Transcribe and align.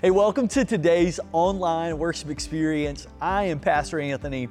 Hey, 0.00 0.12
welcome 0.12 0.46
to 0.50 0.64
today's 0.64 1.18
online 1.32 1.98
worship 1.98 2.30
experience. 2.30 3.08
I 3.20 3.46
am 3.46 3.58
Pastor 3.58 3.98
Anthony, 3.98 4.48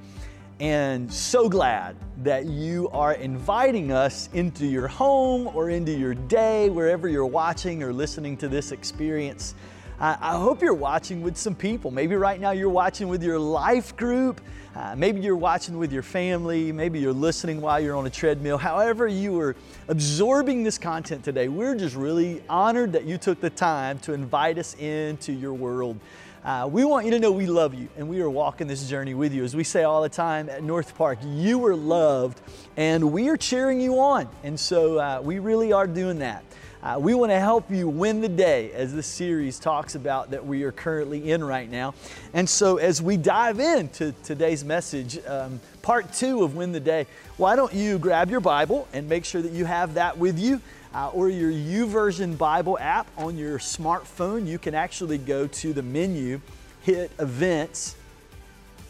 and 0.60 1.12
so 1.12 1.48
glad 1.48 1.96
that 2.18 2.48
you 2.48 2.90
are 2.92 3.14
inviting 3.14 3.94
us 3.94 4.28
into 4.34 4.66
your 4.66 4.90
home 4.90 5.48
or 5.56 5.70
into 5.70 5.94
your 5.94 6.16
day, 6.16 6.70
wherever 6.70 7.08
you're 7.08 7.26
watching 7.26 7.82
or 7.82 7.94
listening 7.94 8.36
to 8.36 8.50
this 8.50 8.74
experience. 8.74 9.56
I 10.00 10.38
hope 10.38 10.62
you're 10.62 10.76
watching 10.76 11.24
with 11.24 11.38
some 11.38 11.56
people. 11.56 11.90
Maybe 11.90 12.16
right 12.16 12.40
now 12.40 12.52
you're 12.52 12.70
watching 12.70 13.08
with 13.08 13.24
your 13.24 13.40
life 13.40 13.96
group. 13.98 14.42
Uh, 14.76 14.94
maybe 14.96 15.22
you're 15.22 15.36
watching 15.36 15.80
with 15.80 15.92
your 15.92 16.04
family. 16.04 16.72
Maybe 16.72 17.00
you're 17.00 17.12
listening 17.12 17.62
while 17.62 17.80
you're 17.80 17.96
on 17.96 18.06
a 18.06 18.10
treadmill. 18.12 18.60
However, 18.60 19.08
you 19.08 19.40
are 19.40 19.56
absorbing 19.88 20.62
this 20.62 20.78
content 20.78 21.24
today, 21.24 21.48
we're 21.48 21.74
just 21.74 21.96
really 21.96 22.44
honored 22.48 22.94
that 22.94 23.06
you 23.06 23.18
took 23.18 23.42
the 23.42 23.50
time 23.50 23.98
to 24.00 24.14
invite 24.14 24.60
us 24.60 24.76
into 24.76 25.34
your 25.34 25.54
world. 25.54 26.00
Uh, 26.46 26.70
we 26.72 26.86
want 26.86 27.06
you 27.06 27.12
to 27.12 27.20
know 27.20 27.32
we 27.32 27.48
love 27.48 27.74
you 27.74 27.90
and 27.98 28.08
we 28.08 28.22
are 28.22 28.30
walking 28.30 28.68
this 28.68 28.88
journey 28.88 29.16
with 29.16 29.34
you. 29.34 29.44
As 29.44 29.56
we 29.56 29.64
say 29.64 29.84
all 29.84 30.04
the 30.04 30.10
time 30.10 30.48
at 30.48 30.62
North 30.62 30.96
Park, 30.96 31.18
you 31.24 31.66
are 31.66 31.76
loved 31.76 32.40
and 32.78 33.12
we 33.12 33.30
are 33.30 33.36
cheering 33.36 33.82
you 33.82 34.00
on. 34.00 34.30
And 34.44 34.60
so 34.60 35.00
uh, 35.00 35.22
we 35.24 35.40
really 35.40 35.74
are 35.74 35.88
doing 35.88 36.20
that. 36.20 36.44
Uh, 36.84 36.96
we 37.00 37.16
want 37.16 37.32
to 37.32 37.40
help 37.40 37.72
you 37.72 37.90
win 37.90 38.22
the 38.22 38.30
day 38.30 38.72
as 38.72 38.94
this 38.94 39.08
series 39.08 39.58
talks 39.58 39.96
about 39.96 40.30
that 40.30 40.46
we 40.46 40.62
are 40.62 40.72
currently 40.72 41.32
in 41.32 41.44
right 41.44 41.70
now. 41.70 41.96
And 42.34 42.48
so, 42.48 42.78
as 42.78 43.02
we 43.02 43.18
dive 43.18 43.60
into 43.60 44.14
today's 44.24 44.64
message, 44.64 45.18
um, 45.26 45.60
part 45.82 46.14
two 46.14 46.44
of 46.44 46.56
Win 46.56 46.72
the 46.72 46.80
Day, 46.80 47.08
why 47.38 47.56
don't 47.56 47.74
you 47.74 47.98
grab 47.98 48.30
your 48.30 48.42
Bible 48.42 48.88
and 48.94 49.10
make 49.10 49.26
sure 49.26 49.42
that 49.42 49.52
you 49.52 49.66
have 49.66 49.96
that 49.96 50.20
with 50.20 50.38
you? 50.38 50.62
Uh, 50.94 51.10
or 51.10 51.30
your 51.30 51.52
YouVersion 51.52 52.38
Bible 52.38 52.78
app 52.80 53.08
on 53.18 53.38
your 53.38 53.60
smartphone. 53.60 54.48
You 54.48 54.58
can 54.58 54.74
actually 54.74 55.18
go 55.18 55.46
to 55.48 55.74
the 55.74 55.84
menu, 55.84 56.42
hit 56.82 57.12
events, 57.20 57.96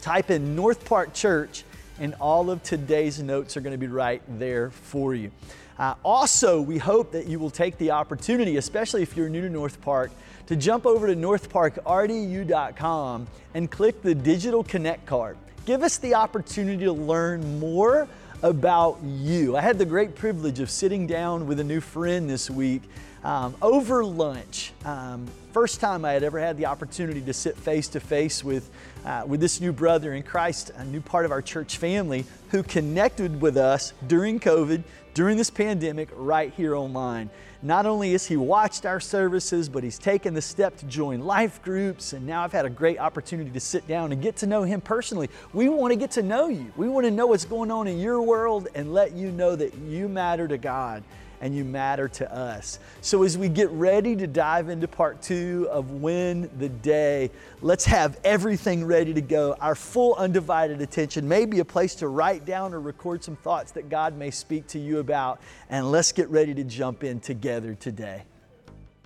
type 0.02 0.30
in 0.30 0.56
North 0.56 0.86
Park 0.86 1.14
Church, 1.14 1.64
and 2.00 2.14
all 2.16 2.50
of 2.50 2.62
today's 2.64 3.22
notes 3.22 3.58
are 3.58 3.62
going 3.62 3.73
to 3.73 3.80
be 3.80 3.88
right 3.88 4.22
there 4.38 4.69
for 4.69 5.16
you. 5.16 5.31
Uh, 5.80 5.94
also, 6.03 6.59
we 6.59 6.78
hope 6.78 7.11
that 7.11 7.28
you 7.28 7.39
will 7.39 7.50
take 7.50 7.78
the 7.78 7.92
opportunity, 7.92 8.58
especially 8.58 9.03
if 9.03 9.16
you're 9.16 9.30
new 9.30 9.42
to 9.42 9.50
North 9.50 9.80
Park, 9.81 10.11
to 10.47 10.56
jump 10.56 10.86
over 10.86 11.08
to 11.08 11.16
northparkrdu.com 11.16 13.28
and 13.53 13.69
click 13.69 14.02
the 14.02 14.16
digital 14.16 14.64
connect 14.64 15.06
card. 15.06 15.38
Give 15.66 15.84
us 15.84 15.97
the 15.97 16.16
opportunity 16.16 16.86
to 16.86 16.94
learn 16.94 17.59
more 17.59 18.08
about 18.42 19.00
you. 19.03 19.58
I 19.58 19.61
had 19.61 19.78
the 19.78 19.86
great 19.86 20.16
privilege 20.16 20.59
of 20.59 20.69
sitting 20.69 21.08
down 21.08 21.47
with 21.47 21.59
a 21.59 21.64
new 21.64 21.81
friend 21.81 22.30
this 22.30 22.50
week 22.50 22.84
um, 23.23 23.56
over 23.62 24.04
lunch. 24.04 24.73
Um, 24.86 25.28
first 25.52 25.80
time 25.80 26.06
I 26.06 26.14
had 26.14 26.23
ever 26.23 26.40
had 26.40 26.58
the 26.58 26.68
opportunity 26.68 27.22
to 27.22 27.34
sit 27.34 27.58
face 27.58 27.88
to 27.90 28.00
face 28.00 28.44
with, 28.44 28.70
uh, 29.06 29.24
with 29.26 29.40
this 29.40 29.59
new 29.59 29.72
brother 29.72 30.14
in 30.14 30.24
Christ, 30.24 30.72
a 30.76 30.86
new 30.86 31.02
part 31.02 31.26
of 31.26 31.32
our 31.32 31.42
church 31.42 31.78
family 31.78 32.26
who 32.50 32.64
connected 32.64 33.42
with 33.42 33.58
us 33.58 33.94
during 34.08 34.40
COVID, 34.40 34.84
during 35.14 35.38
this 35.38 35.50
pandemic 35.50 36.09
right 36.16 36.54
here 36.54 36.76
online. 36.76 37.30
Not 37.64 37.88
only 37.88 38.12
has 38.12 38.28
he 38.28 38.38
watched 38.38 38.86
our 38.86 39.00
services, 39.00 39.68
but 39.68 39.84
he's 39.84 39.98
taken 39.98 40.36
the 40.36 40.42
step 40.42 40.78
to 40.78 40.86
join 40.86 41.22
life 41.22 41.59
groups. 41.64 42.14
And 42.14 42.28
now 42.28 42.44
I've 42.44 42.52
had 42.52 42.66
a 42.66 42.70
great 42.70 43.00
opportunity 43.00 43.50
to 43.50 43.59
sit 43.59 43.88
down 43.88 44.12
and 44.12 44.22
get 44.22 44.36
to 44.38 44.48
know 44.48 44.62
him 44.62 44.80
personally. 44.80 45.28
We 45.54 45.68
want 45.68 45.92
to 45.92 45.96
get 45.98 46.12
to 46.12 46.22
know 46.22 46.50
you. 46.50 46.72
We 46.76 46.88
want 46.88 47.06
to 47.06 47.12
know 47.12 47.28
what's 47.28 47.46
going 47.46 47.72
on 47.72 47.88
in 47.88 48.00
your 48.00 48.22
world 48.22 48.68
and 48.76 48.94
let 48.94 49.14
you 49.14 49.31
know 49.31 49.56
that 49.56 49.76
you 49.76 50.08
matter 50.08 50.48
to 50.48 50.59
God 50.59 51.04
and 51.42 51.56
you 51.56 51.64
matter 51.64 52.08
to 52.08 52.34
us. 52.34 52.80
So, 53.02 53.24
as 53.24 53.38
we 53.38 53.50
get 53.50 53.70
ready 53.72 54.16
to 54.16 54.28
dive 54.28 54.70
into 54.70 54.88
part 54.88 55.22
two 55.22 55.68
of 55.72 55.92
Win 55.92 56.50
the 56.58 56.70
Day, 56.70 57.32
let's 57.62 57.86
have 57.86 58.20
everything 58.24 58.86
ready 58.86 59.14
to 59.14 59.22
go. 59.22 59.56
Our 59.60 59.76
full 59.76 60.16
undivided 60.16 60.82
attention, 60.82 61.28
maybe 61.28 61.60
a 61.60 61.66
place 61.66 61.96
to 61.96 62.08
write 62.08 62.46
down 62.46 62.74
or 62.74 62.80
record 62.80 63.24
some 63.24 63.36
thoughts 63.36 63.72
that 63.74 63.90
God 63.90 64.18
may 64.18 64.31
speak 64.31 64.68
to 64.68 64.80
you 64.80 65.00
about. 65.00 65.40
And 65.70 65.92
let's 65.92 66.12
get 66.12 66.30
ready 66.30 66.53
to 66.56 66.64
jump 66.64 67.03
in 67.03 67.20
together 67.20 67.76
today. 67.76 68.24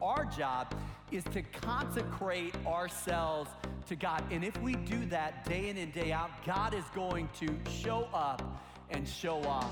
Our 0.02 0.26
job 0.26 0.74
is 1.12 1.24
to 1.26 1.42
consecrate 1.42 2.56
ourselves 2.66 3.52
to 3.88 3.96
God. 3.96 4.24
And 4.32 4.44
if 4.44 4.60
we 4.62 4.76
do 4.76 5.06
that 5.08 5.46
day 5.46 5.70
in 5.70 5.78
and 5.78 5.94
day 5.94 6.12
out, 6.12 6.32
God 6.46 6.74
is 6.74 6.86
going 6.96 7.30
to 7.40 7.56
show 7.70 8.08
up 8.14 8.64
and 8.90 9.08
show 9.08 9.44
off. 9.44 9.70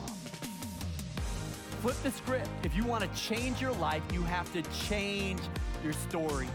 Flip 1.82 1.96
the 2.04 2.12
script. 2.12 2.50
If 2.64 2.76
you 2.76 2.84
want 2.84 3.04
to 3.04 3.20
change 3.20 3.62
your 3.62 3.72
life, 3.72 4.04
you 4.12 4.22
have 4.24 4.52
to 4.52 4.62
change 4.86 5.40
your 5.82 5.94
story. 5.94 6.50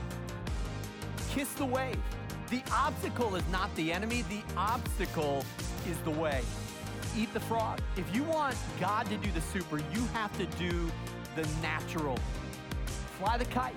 Kiss 1.31 1.51
the 1.55 1.65
wave. 1.65 1.99
The 2.51 2.63
obstacle 2.71 3.35
is 3.35 3.43
not 3.51 3.75
the 3.75 3.91
enemy, 3.91 4.23
the 4.29 4.43
obstacle 4.55 5.43
is 5.89 5.97
the 6.01 6.11
way. 6.11 6.43
Eat 7.17 7.33
the 7.33 7.41
frog. 7.41 7.81
If 7.97 8.15
you 8.15 8.23
want 8.25 8.55
God 8.79 9.07
to 9.07 9.17
do 9.17 9.31
the 9.31 9.41
super, 9.41 9.79
you 9.79 10.05
have 10.13 10.37
to 10.37 10.45
do 10.59 10.91
the 11.37 11.49
natural. 11.63 12.19
Fly 13.19 13.39
the 13.39 13.47
kite. 13.47 13.75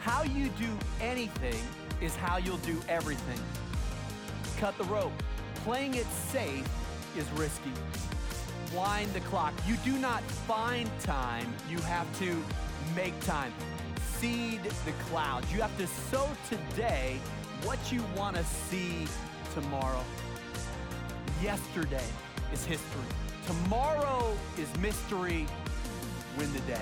How 0.00 0.22
you 0.22 0.48
do 0.50 0.78
anything 1.02 1.62
is 2.00 2.16
how 2.16 2.38
you'll 2.38 2.56
do 2.58 2.80
everything. 2.88 3.38
Cut 4.58 4.78
the 4.78 4.84
rope. 4.84 5.12
Playing 5.56 5.94
it 5.94 6.06
safe 6.06 6.66
is 7.18 7.30
risky 7.32 7.72
wind 8.74 9.12
the 9.12 9.20
clock. 9.20 9.54
You 9.66 9.76
do 9.84 9.98
not 9.98 10.22
find 10.22 10.90
time, 11.00 11.52
you 11.68 11.78
have 11.78 12.06
to 12.18 12.42
make 12.94 13.18
time. 13.20 13.52
Seed 14.18 14.62
the 14.64 14.92
clouds. 15.08 15.52
You 15.52 15.60
have 15.60 15.76
to 15.78 15.86
sow 15.86 16.28
today 16.48 17.20
what 17.64 17.78
you 17.92 18.02
want 18.16 18.36
to 18.36 18.44
see 18.44 19.06
tomorrow. 19.54 20.02
Yesterday 21.42 22.04
is 22.52 22.64
history. 22.64 23.02
Tomorrow 23.46 24.36
is 24.58 24.74
mystery. 24.78 25.46
Win 26.38 26.52
the 26.52 26.60
day. 26.60 26.80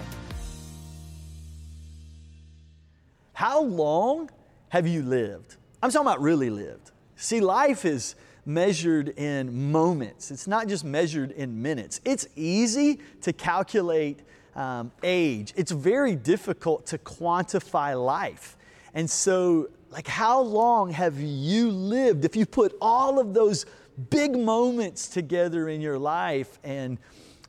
How 3.32 3.62
long 3.62 4.30
have 4.68 4.86
you 4.86 5.02
lived? 5.02 5.56
I'm 5.82 5.90
talking 5.90 6.06
about 6.06 6.20
really 6.20 6.50
lived. 6.50 6.92
See, 7.16 7.40
life 7.40 7.84
is 7.84 8.14
measured 8.46 9.08
in 9.10 9.72
moments. 9.72 10.30
It's 10.30 10.46
not 10.46 10.68
just 10.68 10.84
measured 10.84 11.30
in 11.32 11.62
minutes. 11.62 12.00
It's 12.04 12.26
easy 12.36 13.00
to 13.22 13.32
calculate 13.32 14.20
um, 14.54 14.92
age. 15.02 15.52
It's 15.56 15.72
very 15.72 16.14
difficult 16.14 16.86
to 16.86 16.98
quantify 16.98 18.02
life. 18.02 18.56
And 18.94 19.10
so, 19.10 19.68
like, 19.90 20.06
how 20.06 20.40
long 20.40 20.90
have 20.90 21.20
you 21.20 21.70
lived? 21.70 22.24
If 22.24 22.36
you 22.36 22.46
put 22.46 22.76
all 22.80 23.18
of 23.18 23.34
those 23.34 23.66
big 24.10 24.36
moments 24.36 25.08
together 25.08 25.68
in 25.68 25.80
your 25.80 25.98
life 25.98 26.58
and 26.64 26.98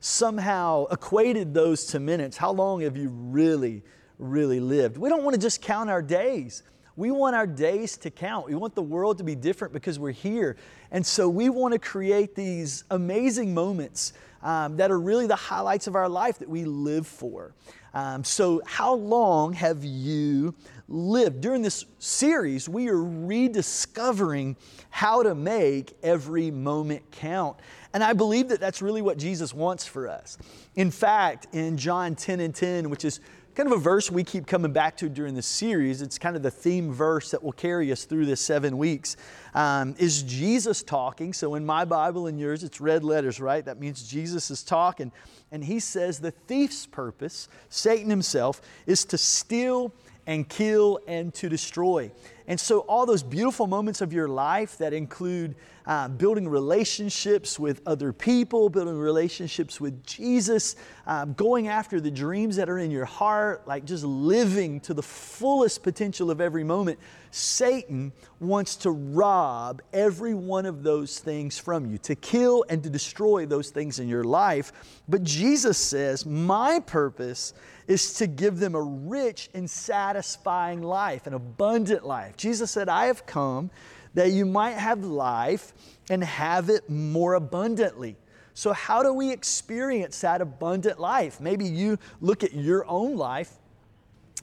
somehow 0.00 0.86
equated 0.90 1.54
those 1.54 1.86
to 1.86 2.00
minutes, 2.00 2.36
how 2.36 2.52
long 2.52 2.80
have 2.82 2.96
you 2.96 3.08
really, 3.08 3.82
really 4.18 4.60
lived? 4.60 4.96
We 4.96 5.08
don't 5.08 5.24
want 5.24 5.34
to 5.34 5.40
just 5.40 5.60
count 5.62 5.90
our 5.90 6.02
days. 6.02 6.62
We 6.96 7.10
want 7.10 7.36
our 7.36 7.46
days 7.46 7.96
to 7.98 8.10
count. 8.10 8.46
We 8.46 8.54
want 8.54 8.74
the 8.74 8.82
world 8.82 9.18
to 9.18 9.24
be 9.24 9.34
different 9.34 9.74
because 9.74 9.98
we're 9.98 10.12
here. 10.12 10.56
And 10.90 11.04
so 11.04 11.28
we 11.28 11.50
want 11.50 11.72
to 11.72 11.78
create 11.78 12.34
these 12.34 12.84
amazing 12.90 13.52
moments 13.52 14.14
um, 14.42 14.76
that 14.78 14.90
are 14.90 14.98
really 14.98 15.26
the 15.26 15.36
highlights 15.36 15.86
of 15.86 15.94
our 15.94 16.08
life 16.08 16.38
that 16.38 16.48
we 16.48 16.64
live 16.64 17.06
for. 17.06 17.52
Um, 17.92 18.24
so, 18.24 18.60
how 18.66 18.94
long 18.94 19.54
have 19.54 19.82
you 19.82 20.54
lived? 20.86 21.40
During 21.40 21.62
this 21.62 21.86
series, 21.98 22.68
we 22.68 22.88
are 22.88 23.02
rediscovering 23.02 24.56
how 24.90 25.22
to 25.22 25.34
make 25.34 25.96
every 26.02 26.50
moment 26.50 27.10
count. 27.10 27.56
And 27.94 28.04
I 28.04 28.12
believe 28.12 28.48
that 28.48 28.60
that's 28.60 28.82
really 28.82 29.00
what 29.00 29.16
Jesus 29.16 29.54
wants 29.54 29.86
for 29.86 30.08
us. 30.08 30.36
In 30.74 30.90
fact, 30.90 31.46
in 31.52 31.78
John 31.78 32.14
10 32.14 32.40
and 32.40 32.54
10, 32.54 32.90
which 32.90 33.06
is 33.06 33.20
kind 33.56 33.72
of 33.72 33.78
a 33.78 33.80
verse 33.80 34.10
we 34.10 34.22
keep 34.22 34.46
coming 34.46 34.70
back 34.70 34.98
to 34.98 35.08
during 35.08 35.34
the 35.34 35.40
series. 35.40 36.02
It's 36.02 36.18
kind 36.18 36.36
of 36.36 36.42
the 36.42 36.50
theme 36.50 36.92
verse 36.92 37.30
that 37.30 37.42
will 37.42 37.52
carry 37.52 37.90
us 37.90 38.04
through 38.04 38.26
this 38.26 38.38
seven 38.42 38.76
weeks. 38.76 39.16
Um, 39.54 39.94
is 39.98 40.22
Jesus 40.24 40.82
talking? 40.82 41.32
So 41.32 41.54
in 41.54 41.64
my 41.64 41.86
Bible 41.86 42.26
and 42.26 42.38
yours, 42.38 42.62
it's 42.62 42.82
red 42.82 43.02
letters, 43.02 43.40
right? 43.40 43.64
That 43.64 43.80
means 43.80 44.06
Jesus 44.06 44.50
is 44.50 44.62
talking. 44.62 45.10
And 45.50 45.64
he 45.64 45.80
says 45.80 46.18
the 46.18 46.32
thief's 46.32 46.84
purpose, 46.84 47.48
Satan 47.70 48.10
himself, 48.10 48.60
is 48.84 49.06
to 49.06 49.16
steal 49.16 49.90
and 50.26 50.46
kill 50.46 51.00
and 51.08 51.32
to 51.34 51.48
destroy. 51.48 52.10
And 52.46 52.60
so, 52.60 52.80
all 52.80 53.06
those 53.06 53.22
beautiful 53.22 53.66
moments 53.66 54.02
of 54.02 54.12
your 54.12 54.28
life 54.28 54.76
that 54.78 54.92
include 54.92 55.54
uh, 55.86 56.08
building 56.08 56.48
relationships 56.48 57.58
with 57.58 57.80
other 57.86 58.12
people, 58.12 58.68
building 58.68 58.98
relationships 58.98 59.80
with 59.80 60.04
Jesus, 60.04 60.76
uh, 61.06 61.24
going 61.26 61.68
after 61.68 62.00
the 62.00 62.10
dreams 62.10 62.56
that 62.56 62.68
are 62.68 62.78
in 62.78 62.90
your 62.90 63.04
heart, 63.04 63.66
like 63.68 63.84
just 63.84 64.04
living 64.04 64.80
to 64.80 64.94
the 64.94 65.02
fullest 65.02 65.82
potential 65.82 66.30
of 66.30 66.40
every 66.40 66.64
moment, 66.64 66.98
Satan 67.30 68.12
wants 68.40 68.76
to 68.76 68.90
rob 68.90 69.82
every 69.92 70.34
one 70.34 70.66
of 70.66 70.82
those 70.82 71.20
things 71.20 71.58
from 71.58 71.86
you, 71.86 71.98
to 71.98 72.14
kill 72.14 72.64
and 72.68 72.82
to 72.82 72.90
destroy 72.90 73.46
those 73.46 73.70
things 73.70 73.98
in 73.98 74.08
your 74.08 74.24
life. 74.24 74.72
But 75.08 75.22
Jesus 75.22 75.78
says, 75.78 76.26
My 76.26 76.80
purpose 76.80 77.54
is 77.86 78.14
to 78.14 78.26
give 78.26 78.58
them 78.58 78.74
a 78.74 78.82
rich 78.82 79.48
and 79.54 79.70
satisfying 79.70 80.82
life, 80.82 81.26
an 81.26 81.34
abundant 81.34 82.04
life. 82.04 82.16
life. 82.16 82.36
Jesus 82.36 82.70
said, 82.70 82.88
I 82.88 83.06
have 83.06 83.26
come 83.26 83.70
that 84.16 84.32
you 84.32 84.46
might 84.46 84.72
have 84.72 85.04
life 85.04 85.72
and 86.10 86.24
have 86.24 86.70
it 86.70 86.88
more 86.88 87.34
abundantly. 87.34 88.16
So, 88.54 88.72
how 88.72 89.02
do 89.02 89.12
we 89.12 89.30
experience 89.30 90.22
that 90.22 90.40
abundant 90.40 90.98
life? 90.98 91.38
Maybe 91.38 91.66
you 91.66 91.98
look 92.22 92.42
at 92.42 92.54
your 92.54 92.86
own 92.88 93.16
life 93.16 93.52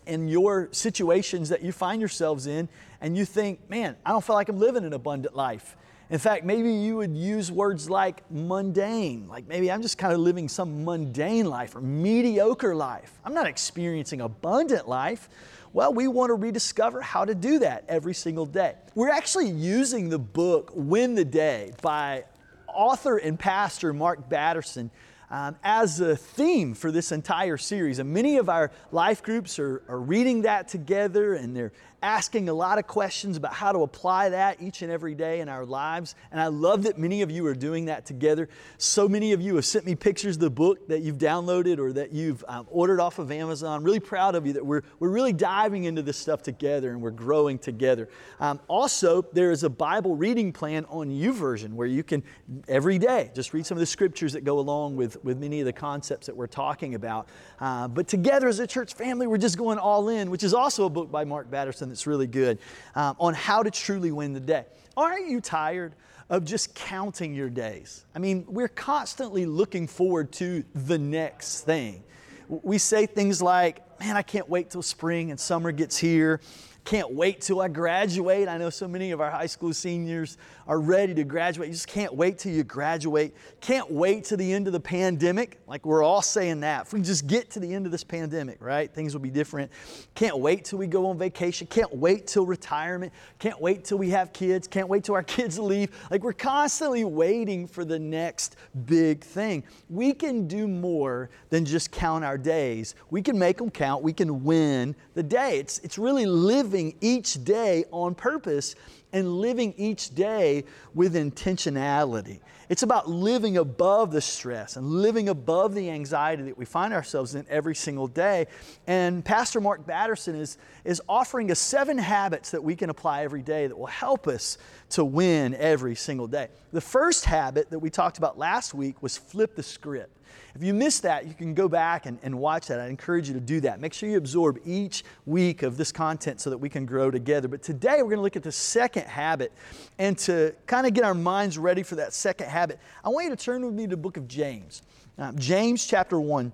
and 0.05 0.29
your 0.29 0.69
situations 0.71 1.49
that 1.49 1.63
you 1.63 1.71
find 1.71 1.99
yourselves 1.99 2.45
in, 2.45 2.69
and 3.01 3.17
you 3.17 3.25
think, 3.25 3.67
man, 3.69 3.95
I 4.05 4.11
don't 4.11 4.23
feel 4.23 4.35
like 4.35 4.47
I'm 4.47 4.59
living 4.59 4.85
an 4.85 4.93
abundant 4.93 5.35
life. 5.35 5.75
In 6.09 6.19
fact, 6.19 6.43
maybe 6.43 6.71
you 6.71 6.97
would 6.97 7.17
use 7.17 7.51
words 7.51 7.89
like 7.89 8.29
mundane, 8.29 9.27
like 9.27 9.47
maybe 9.47 9.71
I'm 9.71 9.81
just 9.81 9.97
kind 9.97 10.13
of 10.13 10.19
living 10.19 10.47
some 10.47 10.85
mundane 10.85 11.45
life 11.45 11.75
or 11.75 11.81
mediocre 11.81 12.75
life. 12.75 13.17
I'm 13.25 13.33
not 13.33 13.47
experiencing 13.47 14.21
abundant 14.21 14.87
life. 14.87 15.29
Well, 15.73 15.91
we 15.91 16.07
want 16.07 16.29
to 16.29 16.35
rediscover 16.35 17.01
how 17.01 17.25
to 17.25 17.33
do 17.33 17.57
that 17.59 17.85
every 17.89 18.13
single 18.13 18.45
day. 18.45 18.75
We're 18.93 19.09
actually 19.09 19.49
using 19.49 20.07
the 20.07 20.19
book 20.19 20.71
Win 20.75 21.15
the 21.15 21.25
Day 21.25 21.73
by 21.81 22.25
author 22.67 23.17
and 23.17 23.39
pastor 23.39 23.91
Mark 23.91 24.29
Batterson 24.29 24.91
um, 25.29 25.55
as 25.63 25.99
a 25.99 26.15
theme 26.15 26.73
for 26.73 26.91
this 26.91 27.11
entire 27.11 27.57
series. 27.57 27.99
And 27.99 28.13
many 28.13 28.37
of 28.37 28.49
our 28.49 28.71
life 28.91 29.23
groups 29.23 29.59
are, 29.59 29.83
are 29.87 29.99
reading 29.99 30.43
that 30.43 30.67
together 30.67 31.33
and 31.33 31.55
they're 31.55 31.71
asking 32.03 32.49
a 32.49 32.53
lot 32.53 32.77
of 32.77 32.85
questions 32.85 33.37
about 33.37 33.53
how 33.53 33.71
to 33.71 33.79
apply 33.79 34.29
that 34.29 34.61
each 34.61 34.81
and 34.81 34.91
every 34.91 35.15
day 35.15 35.39
in 35.39 35.47
our 35.47 35.65
lives. 35.65 36.15
And 36.31 36.39
I 36.39 36.47
love 36.47 36.83
that 36.83 36.97
many 36.97 37.21
of 37.21 37.31
you 37.31 37.45
are 37.47 37.55
doing 37.55 37.85
that 37.85 38.05
together. 38.05 38.49
So 38.77 39.07
many 39.07 39.31
of 39.31 39.41
you 39.41 39.55
have 39.55 39.65
sent 39.65 39.85
me 39.85 39.95
pictures 39.95 40.35
of 40.35 40.41
the 40.41 40.49
book 40.49 40.89
that 40.89 40.99
you've 40.99 41.17
downloaded 41.17 41.79
or 41.79 41.93
that 41.93 42.11
you've 42.11 42.43
um, 42.49 42.67
ordered 42.69 42.99
off 42.99 43.19
of 43.19 43.31
Amazon. 43.31 43.83
Really 43.83 44.01
proud 44.01 44.35
of 44.35 44.45
you 44.45 44.53
that 44.53 44.65
we're, 44.65 44.81
we're 44.99 45.09
really 45.09 45.31
diving 45.31 45.85
into 45.85 46.01
this 46.01 46.17
stuff 46.17 46.43
together 46.43 46.91
and 46.91 47.01
we're 47.01 47.11
growing 47.11 47.57
together. 47.57 48.09
Um, 48.41 48.59
also, 48.67 49.21
there 49.31 49.51
is 49.51 49.63
a 49.63 49.69
Bible 49.69 50.17
reading 50.17 50.51
plan 50.51 50.85
on 50.89 51.09
YouVersion 51.09 51.71
where 51.73 51.87
you 51.87 52.03
can 52.03 52.21
every 52.67 52.99
day 52.99 53.31
just 53.33 53.53
read 53.53 53.65
some 53.65 53.77
of 53.77 53.79
the 53.79 53.85
scriptures 53.85 54.33
that 54.33 54.43
go 54.43 54.59
along 54.59 54.97
with, 54.97 55.12
with 55.23 55.37
many 55.37 55.59
of 55.59 55.65
the 55.65 55.73
concepts 55.73 56.27
that 56.27 56.35
we're 56.35 56.47
talking 56.47 56.95
about. 56.95 57.27
Uh, 57.59 57.87
but 57.87 58.07
together 58.07 58.47
as 58.47 58.59
a 58.59 58.67
church 58.67 58.93
family, 58.93 59.27
we're 59.27 59.37
just 59.37 59.57
going 59.57 59.77
all 59.77 60.09
in, 60.09 60.31
which 60.31 60.43
is 60.43 60.53
also 60.53 60.85
a 60.85 60.89
book 60.89 61.11
by 61.11 61.25
Mark 61.25 61.49
Batterson 61.49 61.89
that's 61.89 62.07
really 62.07 62.27
good 62.27 62.59
um, 62.95 63.15
on 63.19 63.33
how 63.33 63.63
to 63.63 63.71
truly 63.71 64.11
win 64.11 64.33
the 64.33 64.39
day. 64.39 64.65
Aren't 64.95 65.29
you 65.29 65.41
tired 65.41 65.93
of 66.29 66.45
just 66.45 66.73
counting 66.75 67.33
your 67.33 67.49
days? 67.49 68.05
I 68.15 68.19
mean, 68.19 68.45
we're 68.47 68.67
constantly 68.67 69.45
looking 69.45 69.87
forward 69.87 70.31
to 70.33 70.63
the 70.73 70.97
next 70.97 71.61
thing. 71.61 72.03
We 72.47 72.77
say 72.77 73.05
things 73.05 73.41
like, 73.41 73.81
man, 73.99 74.17
I 74.17 74.21
can't 74.21 74.49
wait 74.49 74.69
till 74.69 74.81
spring 74.81 75.31
and 75.31 75.39
summer 75.39 75.71
gets 75.71 75.97
here. 75.97 76.41
Can't 76.85 77.13
wait 77.13 77.39
till 77.39 77.61
I 77.61 77.69
graduate. 77.69 78.49
I 78.49 78.57
know 78.57 78.69
so 78.69 78.87
many 78.87 79.11
of 79.11 79.21
our 79.21 79.31
high 79.31 79.45
school 79.45 79.73
seniors 79.73 80.37
are 80.67 80.79
ready 80.79 81.13
to 81.13 81.23
graduate. 81.23 81.67
You 81.67 81.73
just 81.73 81.87
can't 81.87 82.13
wait 82.13 82.37
till 82.37 82.53
you 82.53 82.63
graduate. 82.63 83.35
Can't 83.59 83.91
wait 83.91 84.23
to 84.25 84.37
the 84.37 84.53
end 84.53 84.67
of 84.67 84.73
the 84.73 84.79
pandemic. 84.79 85.59
Like 85.67 85.85
we're 85.85 86.03
all 86.03 86.21
saying 86.21 86.61
that. 86.61 86.87
If 86.87 86.93
we 86.93 87.01
just 87.01 87.27
get 87.27 87.49
to 87.51 87.59
the 87.59 87.73
end 87.73 87.85
of 87.85 87.91
this 87.91 88.03
pandemic, 88.03 88.61
right, 88.61 88.93
things 88.93 89.13
will 89.13 89.21
be 89.21 89.29
different. 89.29 89.71
Can't 90.15 90.39
wait 90.39 90.65
till 90.65 90.79
we 90.79 90.87
go 90.87 91.07
on 91.07 91.17
vacation. 91.17 91.67
Can't 91.67 91.93
wait 91.93 92.27
till 92.27 92.45
retirement. 92.45 93.11
Can't 93.39 93.59
wait 93.59 93.83
till 93.83 93.97
we 93.97 94.09
have 94.11 94.31
kids. 94.31 94.67
Can't 94.67 94.87
wait 94.87 95.03
till 95.03 95.15
our 95.15 95.23
kids 95.23 95.59
leave. 95.59 95.89
Like 96.09 96.23
we're 96.23 96.33
constantly 96.33 97.03
waiting 97.03 97.67
for 97.67 97.83
the 97.83 97.99
next 97.99 98.55
big 98.85 99.21
thing. 99.21 99.63
We 99.89 100.13
can 100.13 100.47
do 100.47 100.67
more 100.67 101.29
than 101.49 101.65
just 101.65 101.91
count 101.91 102.23
our 102.23 102.37
days. 102.37 102.95
We 103.09 103.21
can 103.21 103.37
make 103.37 103.57
them 103.57 103.69
count. 103.69 104.03
We 104.03 104.13
can 104.13 104.43
win 104.43 104.95
the 105.13 105.23
day. 105.23 105.59
It's, 105.59 105.79
it's 105.79 105.97
really 105.97 106.25
living 106.25 106.95
each 107.01 107.43
day 107.43 107.85
on 107.91 108.15
purpose 108.15 108.75
and 109.13 109.37
living 109.37 109.73
each 109.77 110.13
day 110.13 110.65
with 110.93 111.15
intentionality. 111.15 112.41
It's 112.69 112.81
about 112.81 113.07
living 113.07 113.57
above 113.57 114.11
the 114.11 114.21
stress 114.21 114.77
and 114.77 114.87
living 114.87 115.29
above 115.29 115.75
the 115.75 115.91
anxiety 115.91 116.43
that 116.43 116.57
we 116.57 116.65
find 116.65 116.93
ourselves 116.93 117.35
in 117.35 117.45
every 117.49 117.75
single 117.75 118.07
day. 118.07 118.47
And 118.87 119.23
Pastor 119.23 119.61
Mark 119.61 119.85
Batterson 119.85 120.35
is, 120.35 120.57
is 120.83 121.01
offering 121.07 121.51
us 121.51 121.59
seven 121.59 121.97
habits 121.97 122.51
that 122.51 122.63
we 122.63 122.75
can 122.75 122.89
apply 122.89 123.23
every 123.23 123.43
day 123.43 123.67
that 123.67 123.77
will 123.77 123.85
help 123.85 124.27
us 124.27 124.57
to 124.89 125.05
win 125.05 125.53
every 125.55 125.95
single 125.95 126.27
day. 126.27 126.47
The 126.71 126.81
first 126.81 127.25
habit 127.25 127.69
that 127.69 127.79
we 127.79 127.91
talked 127.91 128.17
about 128.17 128.37
last 128.37 128.73
week 128.73 129.03
was 129.03 129.17
flip 129.17 129.55
the 129.55 129.63
script. 129.63 130.17
If 130.55 130.63
you 130.63 130.73
missed 130.73 131.03
that, 131.03 131.27
you 131.27 131.33
can 131.33 131.53
go 131.53 131.67
back 131.67 132.05
and, 132.05 132.19
and 132.23 132.37
watch 132.37 132.67
that. 132.67 132.79
I 132.79 132.87
encourage 132.87 133.27
you 133.27 133.33
to 133.33 133.39
do 133.39 133.59
that. 133.61 133.79
Make 133.79 133.93
sure 133.93 134.09
you 134.09 134.17
absorb 134.17 134.59
each 134.65 135.03
week 135.25 135.63
of 135.63 135.77
this 135.77 135.91
content 135.91 136.41
so 136.41 136.49
that 136.49 136.57
we 136.57 136.69
can 136.69 136.85
grow 136.85 137.09
together. 137.11 137.47
But 137.47 137.63
today 137.63 137.97
we're 137.97 138.09
going 138.09 138.17
to 138.17 138.21
look 138.21 138.35
at 138.35 138.43
the 138.43 138.51
second 138.51 139.05
habit. 139.07 139.51
And 139.97 140.17
to 140.19 140.53
kind 140.67 140.85
of 140.85 140.93
get 140.93 141.03
our 141.03 141.13
minds 141.13 141.57
ready 141.57 141.83
for 141.83 141.95
that 141.95 142.13
second 142.13 142.49
habit, 142.49 142.79
I 143.03 143.09
want 143.09 143.25
you 143.25 143.29
to 143.31 143.43
turn 143.43 143.65
with 143.65 143.73
me 143.73 143.83
to 143.83 143.91
the 143.91 143.97
book 143.97 144.17
of 144.17 144.27
James. 144.27 144.81
Um, 145.17 145.37
James 145.37 145.85
chapter 145.85 146.19
1. 146.19 146.51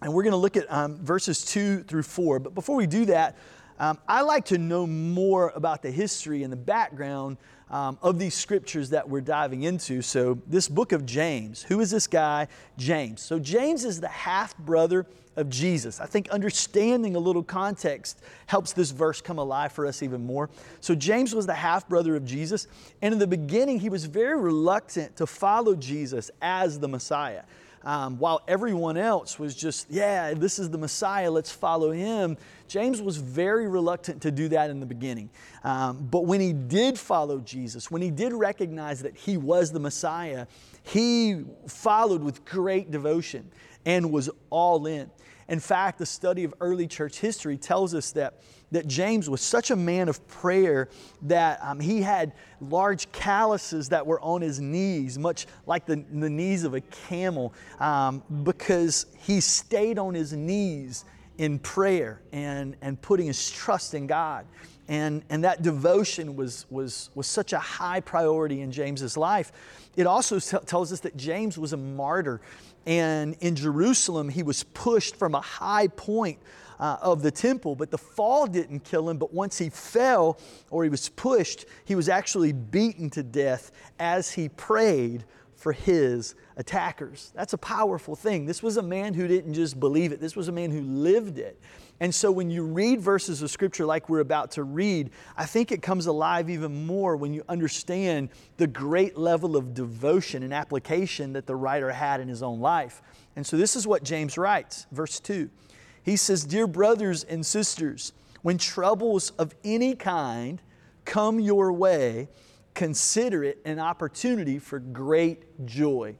And 0.00 0.14
we're 0.14 0.22
going 0.22 0.32
to 0.32 0.36
look 0.36 0.56
at 0.56 0.70
um, 0.72 0.96
verses 0.98 1.44
2 1.44 1.82
through 1.82 2.04
4. 2.04 2.38
But 2.38 2.54
before 2.54 2.76
we 2.76 2.86
do 2.86 3.04
that, 3.06 3.36
um, 3.80 3.98
I 4.08 4.22
like 4.22 4.44
to 4.46 4.58
know 4.58 4.86
more 4.86 5.52
about 5.54 5.82
the 5.82 5.90
history 5.90 6.42
and 6.42 6.52
the 6.52 6.56
background 6.56 7.36
um, 7.70 7.98
of 8.02 8.18
these 8.18 8.34
scriptures 8.34 8.90
that 8.90 9.08
we're 9.08 9.20
diving 9.20 9.62
into. 9.62 10.02
So, 10.02 10.38
this 10.46 10.68
book 10.68 10.92
of 10.92 11.04
James, 11.04 11.62
who 11.62 11.80
is 11.80 11.90
this 11.90 12.06
guy? 12.06 12.48
James. 12.76 13.20
So, 13.20 13.38
James 13.38 13.84
is 13.84 14.00
the 14.00 14.08
half 14.08 14.56
brother 14.58 15.06
of 15.36 15.48
Jesus. 15.48 16.00
I 16.00 16.06
think 16.06 16.28
understanding 16.30 17.14
a 17.14 17.18
little 17.18 17.42
context 17.42 18.20
helps 18.46 18.72
this 18.72 18.90
verse 18.90 19.20
come 19.20 19.38
alive 19.38 19.72
for 19.72 19.86
us 19.86 20.02
even 20.02 20.24
more. 20.24 20.50
So, 20.80 20.94
James 20.94 21.34
was 21.34 21.46
the 21.46 21.54
half 21.54 21.88
brother 21.88 22.16
of 22.16 22.24
Jesus, 22.24 22.66
and 23.02 23.12
in 23.12 23.18
the 23.18 23.26
beginning, 23.26 23.80
he 23.80 23.90
was 23.90 24.04
very 24.04 24.40
reluctant 24.40 25.16
to 25.16 25.26
follow 25.26 25.74
Jesus 25.74 26.30
as 26.40 26.80
the 26.80 26.88
Messiah. 26.88 27.42
Um, 27.84 28.18
while 28.18 28.42
everyone 28.48 28.96
else 28.96 29.38
was 29.38 29.54
just, 29.54 29.90
yeah, 29.90 30.34
this 30.34 30.58
is 30.58 30.70
the 30.70 30.78
Messiah, 30.78 31.30
let's 31.30 31.50
follow 31.50 31.90
him, 31.92 32.36
James 32.66 33.00
was 33.00 33.16
very 33.16 33.66
reluctant 33.66 34.20
to 34.22 34.30
do 34.30 34.48
that 34.48 34.70
in 34.70 34.80
the 34.80 34.86
beginning. 34.86 35.30
Um, 35.64 36.06
but 36.10 36.26
when 36.26 36.40
he 36.40 36.52
did 36.52 36.98
follow 36.98 37.38
Jesus, 37.40 37.90
when 37.90 38.02
he 38.02 38.10
did 38.10 38.32
recognize 38.32 39.02
that 39.02 39.16
he 39.16 39.36
was 39.36 39.72
the 39.72 39.80
Messiah, 39.80 40.46
he 40.82 41.44
followed 41.66 42.22
with 42.22 42.44
great 42.44 42.90
devotion 42.90 43.50
and 43.86 44.12
was 44.12 44.28
all 44.50 44.86
in. 44.86 45.10
In 45.48 45.60
fact, 45.60 45.98
the 45.98 46.06
study 46.06 46.44
of 46.44 46.54
early 46.60 46.86
church 46.86 47.20
history 47.20 47.56
tells 47.56 47.94
us 47.94 48.12
that, 48.12 48.42
that 48.70 48.86
James 48.86 49.30
was 49.30 49.40
such 49.40 49.70
a 49.70 49.76
man 49.76 50.08
of 50.08 50.26
prayer 50.28 50.88
that 51.22 51.58
um, 51.62 51.80
he 51.80 52.02
had 52.02 52.32
large 52.60 53.10
calluses 53.12 53.88
that 53.88 54.06
were 54.06 54.20
on 54.20 54.42
his 54.42 54.60
knees, 54.60 55.18
much 55.18 55.46
like 55.66 55.86
the, 55.86 56.04
the 56.12 56.28
knees 56.28 56.64
of 56.64 56.74
a 56.74 56.82
camel, 56.82 57.54
um, 57.80 58.22
because 58.42 59.06
he 59.20 59.40
stayed 59.40 59.98
on 59.98 60.12
his 60.12 60.34
knees 60.34 61.06
in 61.38 61.58
prayer 61.58 62.20
and, 62.32 62.76
and 62.82 63.00
putting 63.00 63.26
his 63.26 63.50
trust 63.50 63.94
in 63.94 64.06
God. 64.06 64.44
And, 64.88 65.22
and 65.28 65.44
that 65.44 65.62
devotion 65.62 66.34
was, 66.34 66.66
was, 66.70 67.10
was 67.14 67.26
such 67.26 67.52
a 67.52 67.58
high 67.58 68.00
priority 68.00 68.62
in 68.62 68.72
James's 68.72 69.16
life. 69.16 69.52
It 69.96 70.06
also 70.06 70.38
t- 70.40 70.64
tells 70.64 70.92
us 70.92 71.00
that 71.00 71.16
James 71.16 71.58
was 71.58 71.74
a 71.74 71.76
martyr. 71.76 72.40
And 72.88 73.36
in 73.40 73.54
Jerusalem, 73.54 74.30
he 74.30 74.42
was 74.42 74.64
pushed 74.64 75.14
from 75.14 75.34
a 75.34 75.42
high 75.42 75.88
point 75.88 76.38
uh, 76.80 76.96
of 77.02 77.20
the 77.20 77.30
temple, 77.30 77.76
but 77.76 77.90
the 77.90 77.98
fall 77.98 78.46
didn't 78.46 78.80
kill 78.80 79.10
him. 79.10 79.18
But 79.18 79.30
once 79.30 79.58
he 79.58 79.68
fell 79.68 80.40
or 80.70 80.84
he 80.84 80.88
was 80.88 81.10
pushed, 81.10 81.66
he 81.84 81.94
was 81.94 82.08
actually 82.08 82.54
beaten 82.54 83.10
to 83.10 83.22
death 83.22 83.72
as 83.98 84.30
he 84.30 84.48
prayed 84.48 85.26
for 85.54 85.72
his 85.72 86.34
attackers. 86.56 87.30
That's 87.34 87.52
a 87.52 87.58
powerful 87.58 88.16
thing. 88.16 88.46
This 88.46 88.62
was 88.62 88.78
a 88.78 88.82
man 88.82 89.12
who 89.12 89.28
didn't 89.28 89.52
just 89.52 89.78
believe 89.78 90.10
it, 90.12 90.20
this 90.20 90.34
was 90.34 90.48
a 90.48 90.52
man 90.52 90.70
who 90.70 90.80
lived 90.80 91.38
it. 91.38 91.60
And 92.00 92.14
so 92.14 92.30
when 92.30 92.48
you 92.48 92.62
read 92.62 93.00
verses 93.00 93.42
of 93.42 93.50
scripture 93.50 93.84
like 93.84 94.08
we're 94.08 94.20
about 94.20 94.52
to 94.52 94.62
read, 94.62 95.10
I 95.36 95.46
think 95.46 95.72
it 95.72 95.82
comes 95.82 96.06
alive 96.06 96.48
even 96.48 96.86
more 96.86 97.16
when 97.16 97.34
you 97.34 97.42
understand 97.48 98.28
the 98.56 98.68
great 98.68 99.18
level 99.18 99.56
of 99.56 99.74
devotion 99.74 100.44
and 100.44 100.54
application 100.54 101.32
that 101.32 101.46
the 101.46 101.56
writer 101.56 101.90
had 101.90 102.20
in 102.20 102.28
his 102.28 102.42
own 102.42 102.60
life. 102.60 103.02
And 103.34 103.44
so 103.44 103.56
this 103.56 103.74
is 103.74 103.86
what 103.86 104.04
James 104.04 104.38
writes, 104.38 104.86
verse 104.92 105.18
2. 105.18 105.50
He 106.04 106.16
says, 106.16 106.44
Dear 106.44 106.68
brothers 106.68 107.24
and 107.24 107.44
sisters, 107.44 108.12
when 108.42 108.58
troubles 108.58 109.30
of 109.30 109.54
any 109.64 109.96
kind 109.96 110.62
come 111.04 111.40
your 111.40 111.72
way, 111.72 112.28
consider 112.74 113.42
it 113.42 113.58
an 113.64 113.80
opportunity 113.80 114.60
for 114.60 114.78
great 114.78 115.66
joy. 115.66 116.16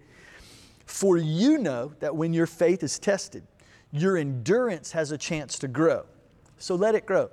For 0.87 1.16
you 1.16 1.58
know 1.58 1.92
that 2.00 2.16
when 2.16 2.32
your 2.32 2.47
faith 2.47 2.82
is 2.82 2.99
tested, 2.99 3.44
your 3.92 4.16
endurance 4.16 4.92
has 4.92 5.12
a 5.12 5.18
chance 5.18 5.59
to 5.61 5.68
grow. 5.68 6.04
So 6.59 6.75
let 6.75 6.95
it 6.95 7.07
grow. 7.07 7.30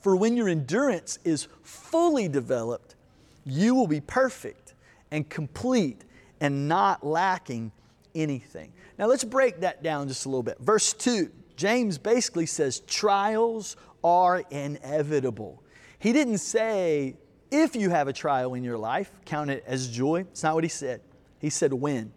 For 0.00 0.16
when 0.16 0.36
your 0.36 0.48
endurance 0.48 1.18
is 1.24 1.48
fully 1.62 2.28
developed, 2.28 2.96
you 3.44 3.74
will 3.74 3.86
be 3.86 4.00
perfect 4.00 4.74
and 5.10 5.28
complete 5.28 6.04
and 6.40 6.68
not 6.68 7.06
lacking 7.06 7.72
anything. 8.14 8.72
Now 8.98 9.06
let's 9.06 9.24
break 9.24 9.60
that 9.60 9.82
down 9.82 10.08
just 10.08 10.26
a 10.26 10.28
little 10.28 10.42
bit. 10.42 10.58
Verse 10.58 10.92
2, 10.92 11.30
James 11.56 11.98
basically 11.98 12.46
says 12.46 12.80
trials 12.80 13.76
are 14.02 14.42
inevitable. 14.50 15.62
He 15.98 16.12
didn't 16.12 16.38
say, 16.38 17.16
if 17.50 17.76
you 17.76 17.90
have 17.90 18.08
a 18.08 18.12
trial 18.12 18.54
in 18.54 18.64
your 18.64 18.78
life, 18.78 19.12
count 19.24 19.50
it 19.50 19.62
as 19.66 19.88
joy. 19.88 20.22
It's 20.22 20.42
not 20.42 20.54
what 20.54 20.64
he 20.64 20.70
said. 20.70 21.00
He 21.38 21.50
said, 21.50 21.72
when. 21.72 22.12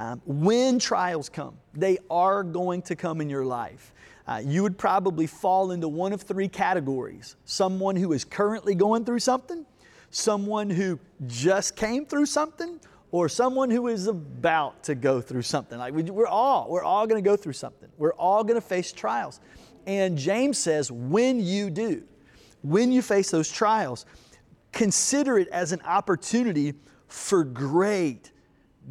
Um, 0.00 0.22
when 0.24 0.78
trials 0.78 1.28
come, 1.28 1.58
they 1.74 1.98
are 2.10 2.42
going 2.42 2.80
to 2.82 2.96
come 2.96 3.20
in 3.20 3.28
your 3.28 3.44
life. 3.44 3.92
Uh, 4.26 4.40
you 4.42 4.62
would 4.62 4.78
probably 4.78 5.26
fall 5.26 5.72
into 5.72 5.88
one 5.88 6.14
of 6.14 6.22
three 6.22 6.48
categories 6.48 7.36
someone 7.44 7.96
who 7.96 8.14
is 8.14 8.24
currently 8.24 8.74
going 8.74 9.04
through 9.04 9.18
something, 9.18 9.66
someone 10.08 10.70
who 10.70 10.98
just 11.26 11.76
came 11.76 12.06
through 12.06 12.24
something, 12.24 12.80
or 13.10 13.28
someone 13.28 13.68
who 13.68 13.88
is 13.88 14.06
about 14.06 14.82
to 14.84 14.94
go 14.94 15.20
through 15.20 15.42
something. 15.42 15.78
Like 15.78 15.92
we, 15.92 16.04
we're 16.04 16.26
all, 16.26 16.70
we're 16.70 16.82
all 16.82 17.06
going 17.06 17.22
to 17.22 17.28
go 17.28 17.36
through 17.36 17.52
something. 17.52 17.90
We're 17.98 18.14
all 18.14 18.42
going 18.42 18.58
to 18.58 18.66
face 18.66 18.92
trials. 18.92 19.38
And 19.86 20.16
James 20.16 20.56
says, 20.56 20.90
when 20.90 21.40
you 21.40 21.68
do, 21.68 22.04
when 22.62 22.90
you 22.90 23.02
face 23.02 23.30
those 23.30 23.50
trials, 23.52 24.06
consider 24.72 25.38
it 25.38 25.48
as 25.48 25.72
an 25.72 25.82
opportunity 25.82 26.72
for 27.06 27.44
great 27.44 28.32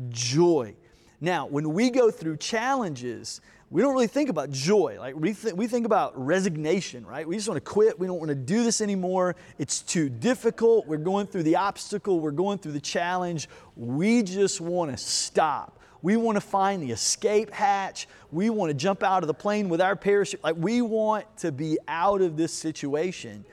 joy. 0.09 0.75
Now, 1.21 1.47
when 1.47 1.73
we 1.73 1.89
go 1.89 2.11
through 2.11 2.37
challenges, 2.37 3.41
we 3.71 3.81
don't 3.81 3.93
really 3.93 4.07
think 4.07 4.29
about 4.29 4.49
joy. 4.49 4.97
Like 4.99 5.15
we, 5.15 5.33
th- 5.33 5.53
we 5.53 5.67
think 5.67 5.85
about 5.85 6.17
resignation, 6.17 7.05
right? 7.05 7.27
We 7.27 7.35
just 7.35 7.47
want 7.47 7.63
to 7.63 7.71
quit. 7.71 7.99
We 7.99 8.07
don't 8.07 8.17
want 8.17 8.29
to 8.29 8.35
do 8.35 8.63
this 8.63 8.81
anymore. 8.81 9.35
It's 9.57 9.81
too 9.81 10.09
difficult. 10.09 10.87
We're 10.87 10.97
going 10.97 11.27
through 11.27 11.43
the 11.43 11.57
obstacle. 11.57 12.19
We're 12.19 12.31
going 12.31 12.57
through 12.57 12.71
the 12.71 12.81
challenge. 12.81 13.47
We 13.75 14.23
just 14.23 14.59
want 14.59 14.91
to 14.91 14.97
stop. 14.97 15.79
We 16.01 16.15
want 16.15 16.37
to 16.37 16.41
find 16.41 16.81
the 16.81 16.91
escape 16.91 17.51
hatch. 17.51 18.07
We 18.31 18.49
want 18.49 18.69
to 18.69 18.73
jump 18.73 19.03
out 19.03 19.21
of 19.21 19.27
the 19.27 19.33
plane 19.33 19.69
with 19.69 19.81
our 19.81 19.95
parachute. 19.95 20.43
Like 20.43 20.55
we 20.57 20.81
want 20.81 21.25
to 21.37 21.51
be 21.51 21.77
out 21.87 22.21
of 22.21 22.37
this 22.37 22.53
situation. 22.53 23.43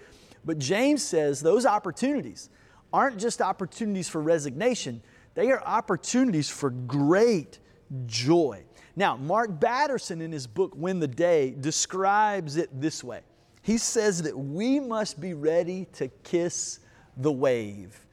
But 0.44 0.58
James 0.58 1.04
says 1.04 1.40
those 1.40 1.66
opportunities 1.66 2.48
aren't 2.92 3.18
just 3.18 3.42
opportunities 3.42 4.08
for 4.08 4.22
resignation, 4.22 5.02
they 5.36 5.52
are 5.52 5.62
opportunities 5.62 6.48
for 6.48 6.70
great 6.70 7.60
joy. 8.06 8.64
Now, 8.96 9.16
Mark 9.16 9.60
Batterson 9.60 10.22
in 10.22 10.32
his 10.32 10.46
book, 10.46 10.72
Win 10.74 10.98
the 10.98 11.06
Day, 11.06 11.54
describes 11.60 12.56
it 12.56 12.80
this 12.80 13.04
way 13.04 13.20
He 13.62 13.78
says 13.78 14.22
that 14.22 14.36
we 14.36 14.80
must 14.80 15.20
be 15.20 15.34
ready 15.34 15.86
to 15.92 16.08
kiss 16.24 16.80
the 17.16 17.30
wave. 17.30 18.04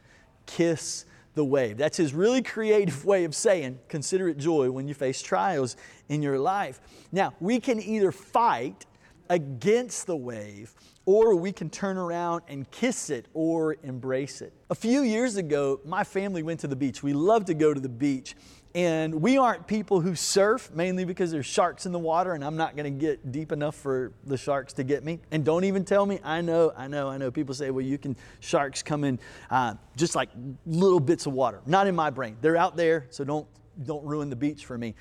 Kiss 0.45 1.05
the 1.35 1.45
wave. 1.45 1.77
That's 1.77 1.97
his 1.97 2.13
really 2.13 2.41
creative 2.43 3.05
way 3.05 3.23
of 3.23 3.33
saying, 3.33 3.79
consider 3.87 4.27
it 4.27 4.37
joy 4.37 4.69
when 4.69 4.87
you 4.87 4.93
face 4.93 5.21
trials 5.21 5.77
in 6.09 6.21
your 6.21 6.37
life. 6.37 6.79
Now, 7.11 7.33
we 7.39 7.59
can 7.59 7.81
either 7.81 8.11
fight 8.11 8.85
against 9.33 10.05
the 10.05 10.15
wave 10.15 10.75
or 11.05 11.35
we 11.35 11.51
can 11.51 11.67
turn 11.67 11.97
around 11.97 12.43
and 12.47 12.69
kiss 12.69 13.09
it 13.09 13.25
or 13.33 13.75
embrace 13.81 14.41
it. 14.41 14.53
A 14.69 14.75
few 14.75 15.01
years 15.01 15.37
ago, 15.37 15.81
my 15.83 16.03
family 16.03 16.43
went 16.43 16.59
to 16.59 16.67
the 16.67 16.75
beach. 16.75 17.01
We 17.01 17.13
love 17.13 17.45
to 17.45 17.55
go 17.55 17.73
to 17.73 17.79
the 17.79 17.89
beach. 17.89 18.35
And 18.75 19.15
we 19.15 19.37
aren't 19.37 19.65
people 19.67 20.01
who 20.01 20.15
surf, 20.15 20.71
mainly 20.73 21.03
because 21.03 21.31
there's 21.31 21.47
sharks 21.47 21.87
in 21.87 21.91
the 21.91 21.99
water 21.99 22.33
and 22.33 22.43
I'm 22.43 22.55
not 22.55 22.77
to 22.77 22.89
get 22.91 23.31
deep 23.31 23.51
enough 23.51 23.75
for 23.75 24.13
the 24.23 24.37
sharks 24.37 24.73
to 24.73 24.83
get 24.83 25.03
me. 25.03 25.19
And 25.31 25.43
don't 25.43 25.63
even 25.63 25.83
tell 25.83 26.05
me, 26.05 26.19
I 26.23 26.41
know, 26.41 26.71
I 26.77 26.87
know, 26.87 27.09
I 27.09 27.17
know. 27.17 27.31
People 27.31 27.55
say, 27.55 27.71
well, 27.71 27.85
you 27.85 27.97
can, 27.97 28.15
sharks 28.39 28.83
come 28.83 29.03
in 29.03 29.19
uh, 29.49 29.73
just 29.97 30.15
like 30.15 30.29
little 30.67 30.99
bits 30.99 31.25
of 31.25 31.33
water. 31.33 31.61
Not 31.65 31.87
in 31.87 31.95
my 31.95 32.11
brain. 32.11 32.37
They're 32.39 32.57
out 32.57 32.77
there, 32.77 33.07
so 33.09 33.23
don't, 33.23 33.47
don't 33.83 34.05
ruin 34.05 34.29
the 34.29 34.35
beach 34.35 34.65
for 34.65 34.77
me. 34.77 34.93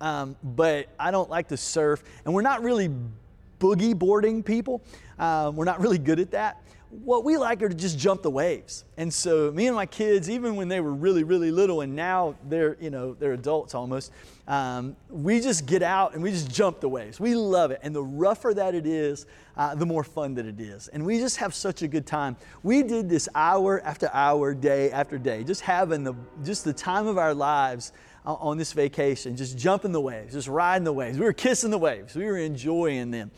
Um, 0.00 0.36
but 0.42 0.88
I 0.98 1.10
don't 1.10 1.30
like 1.30 1.48
to 1.48 1.56
surf, 1.56 2.02
and 2.24 2.34
we're 2.34 2.42
not 2.42 2.62
really 2.62 2.90
boogie 3.64 3.98
boarding 3.98 4.42
people. 4.42 4.82
Um, 5.18 5.56
we're 5.56 5.64
not 5.64 5.80
really 5.80 5.98
good 5.98 6.20
at 6.20 6.32
that. 6.32 6.60
What 6.90 7.24
we 7.24 7.36
like 7.38 7.60
are 7.62 7.68
to 7.68 7.74
just 7.74 7.98
jump 7.98 8.22
the 8.22 8.30
waves. 8.30 8.84
And 8.98 9.12
so 9.12 9.50
me 9.50 9.66
and 9.66 9.74
my 9.74 9.86
kids, 9.86 10.30
even 10.30 10.54
when 10.54 10.68
they 10.68 10.80
were 10.80 10.92
really, 10.92 11.24
really 11.24 11.50
little, 11.50 11.80
and 11.80 11.96
now 11.96 12.36
they're, 12.48 12.76
you 12.78 12.90
know, 12.90 13.14
they're 13.14 13.32
adults 13.32 13.74
almost, 13.74 14.12
um, 14.46 14.94
we 15.08 15.40
just 15.40 15.66
get 15.66 15.82
out 15.82 16.14
and 16.14 16.22
we 16.22 16.30
just 16.30 16.54
jump 16.54 16.80
the 16.80 16.88
waves. 16.88 17.18
We 17.18 17.34
love 17.34 17.72
it. 17.72 17.80
And 17.82 17.92
the 17.92 18.04
rougher 18.04 18.54
that 18.54 18.76
it 18.76 18.86
is, 18.86 19.26
uh, 19.56 19.74
the 19.74 19.86
more 19.86 20.04
fun 20.04 20.34
that 20.34 20.46
it 20.46 20.60
is. 20.60 20.86
And 20.88 21.04
we 21.04 21.18
just 21.18 21.38
have 21.38 21.52
such 21.52 21.82
a 21.82 21.88
good 21.88 22.06
time. 22.06 22.36
We 22.62 22.84
did 22.84 23.08
this 23.08 23.28
hour 23.34 23.80
after 23.80 24.08
hour, 24.12 24.54
day 24.54 24.92
after 24.92 25.18
day, 25.18 25.42
just 25.42 25.62
having 25.62 26.04
the, 26.04 26.14
just 26.44 26.64
the 26.64 26.74
time 26.74 27.08
of 27.08 27.18
our 27.18 27.34
lives 27.34 27.92
on 28.24 28.56
this 28.56 28.72
vacation, 28.72 29.36
just 29.36 29.58
jumping 29.58 29.92
the 29.92 30.00
waves, 30.00 30.32
just 30.32 30.48
riding 30.48 30.84
the 30.84 30.92
waves. 30.92 31.18
We 31.18 31.24
were 31.24 31.32
kissing 31.32 31.70
the 31.70 31.78
waves, 31.78 32.14
we 32.14 32.24
were 32.24 32.38
enjoying 32.38 33.10
them. 33.10 33.30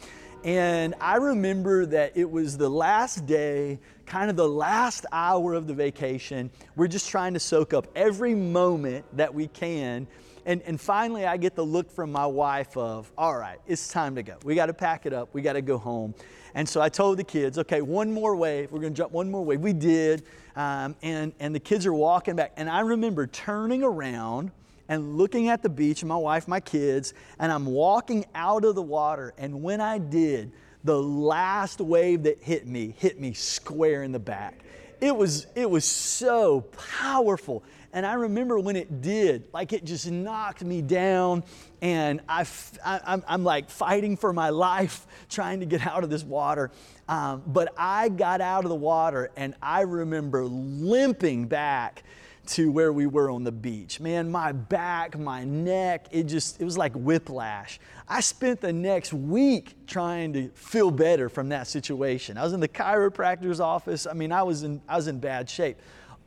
And 0.45 0.95
I 1.01 1.17
remember 1.17 1.87
that 1.87 2.13
it 2.17 2.31
was 2.31 2.57
the 2.57 2.69
last 2.69 3.27
day, 3.27 3.81
kind 4.05 4.31
of 4.31 4.37
the 4.37 4.49
last 4.49 5.05
hour 5.11 5.55
of 5.55 5.67
the 5.67 5.75
vacation. 5.75 6.51
We're 6.77 6.87
just 6.87 7.09
trying 7.09 7.35
to 7.35 7.41
soak 7.41 7.75
up 7.75 7.89
every 7.97 8.35
moment 8.35 9.05
that 9.17 9.35
we 9.35 9.49
can. 9.49 10.07
And, 10.45 10.63
and 10.63 10.81
finally, 10.81 11.27
I 11.27 11.37
get 11.37 11.57
the 11.57 11.65
look 11.65 11.91
from 11.91 12.13
my 12.13 12.27
wife 12.27 12.77
of, 12.77 13.11
all 13.19 13.37
right, 13.37 13.59
it's 13.67 13.89
time 13.89 14.15
to 14.15 14.23
go. 14.23 14.37
We 14.45 14.55
got 14.55 14.67
to 14.67 14.75
pack 14.75 15.05
it 15.05 15.13
up. 15.13 15.31
We 15.33 15.43
got 15.43 15.55
to 15.55 15.63
go 15.63 15.79
home. 15.79 16.15
And 16.55 16.69
so 16.69 16.81
I 16.81 16.89
told 16.89 17.19
the 17.19 17.25
kids, 17.25 17.59
okay, 17.59 17.83
one 17.83 18.13
more 18.13 18.37
wave. 18.37 18.71
We're 18.71 18.79
going 18.79 18.95
to 18.95 18.97
jump 18.97 19.11
one 19.11 19.29
more 19.29 19.45
wave. 19.45 19.61
We 19.61 19.73
did. 19.73 20.23
Um, 20.55 20.95
and, 21.03 21.33
and 21.41 21.53
the 21.53 21.61
kids 21.61 21.85
are 21.87 21.93
walking 21.93 22.37
back. 22.37 22.53
And 22.57 22.71
I 22.71 22.81
remember 22.81 23.27
turning 23.27 23.83
around 23.83 24.53
and 24.89 25.17
looking 25.17 25.49
at 25.49 25.63
the 25.63 25.69
beach, 25.69 26.05
my 26.05 26.17
wife, 26.17 26.47
my 26.49 26.61
kids, 26.61 27.15
and 27.39 27.51
I'm 27.51 27.67
walking 27.67 28.25
out 28.35 28.65
of 28.65 28.75
the 28.75 28.83
water. 28.83 29.35
And 29.39 29.63
when 29.63 29.81
I 29.81 29.99
did, 29.99 30.53
the 30.85 31.01
last 31.01 31.81
wave 31.81 32.23
that 32.25 32.43
hit 32.43 32.67
me 32.67 32.95
hit 32.99 33.21
me 33.21 33.33
square 33.33 34.03
in 34.05 34.13
the 34.13 34.19
back. 34.19 34.61
It 35.01 35.15
was, 35.15 35.47
it 35.55 35.69
was 35.69 35.85
so 35.85 36.63
powerful. 37.01 37.63
And 37.93 38.07
I 38.07 38.15
remember 38.15 38.59
when 38.59 38.77
it 38.77 39.01
did, 39.03 39.49
like 39.53 39.73
it 39.73 39.85
just 39.85 40.11
knocked 40.11 40.65
me 40.65 40.83
down. 40.83 41.45
And 41.83 42.21
I, 42.29 42.47
I, 42.85 43.21
am 43.29 43.45
like 43.45 43.69
fighting 43.69 44.17
for 44.17 44.33
my 44.33 44.51
life, 44.51 45.07
trying 45.29 45.61
to 45.61 45.67
get 45.67 45.87
out 45.87 46.05
of 46.05 46.11
this 46.11 46.23
water. 46.23 46.71
Um, 47.09 47.43
but 47.47 47.75
I 47.77 48.09
got 48.09 48.41
out 48.41 48.65
of 48.65 48.71
the 48.71 48.77
water 48.77 49.31
and 49.37 49.55
I 49.63 49.83
remember 49.83 50.45
limping 50.45 51.47
back 51.47 52.03
to 52.49 52.71
where 52.71 52.93
we 52.93 53.07
were 53.07 53.31
on 53.31 53.45
the 53.45 53.53
beach. 53.53 54.01
Man, 54.01 54.31
my 54.31 54.53
back, 54.53 55.19
my 55.19 55.45
neck, 55.45 56.07
it 56.11 56.25
just, 56.25 56.61
it 56.61 56.65
was 56.65 56.79
like 56.79 56.93
whiplash. 56.95 57.81
I 58.09 58.21
spent 58.21 58.61
the 58.61 58.73
next 58.73 59.13
week 59.13 59.75
trying 59.87 60.33
to 60.35 60.49
feel 60.51 60.91
better 60.91 61.29
from 61.29 61.49
that 61.49 61.67
situation. 61.67 62.39
I 62.39 62.45
was 62.45 62.53
in 62.53 62.61
the 62.61 62.69
chiropractor's 62.69 63.61
office. 63.61 64.07
I 64.07 64.13
mean, 64.13 64.33
I 64.33 64.43
was 64.43 64.63
in, 64.63 64.81
I 64.89 64.97
was 64.97 65.09
in 65.09 65.19
bad 65.19 65.51
shape. 65.51 65.79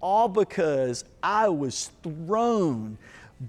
All 0.01 0.27
because 0.27 1.05
I 1.23 1.49
was 1.49 1.91
thrown 2.03 2.97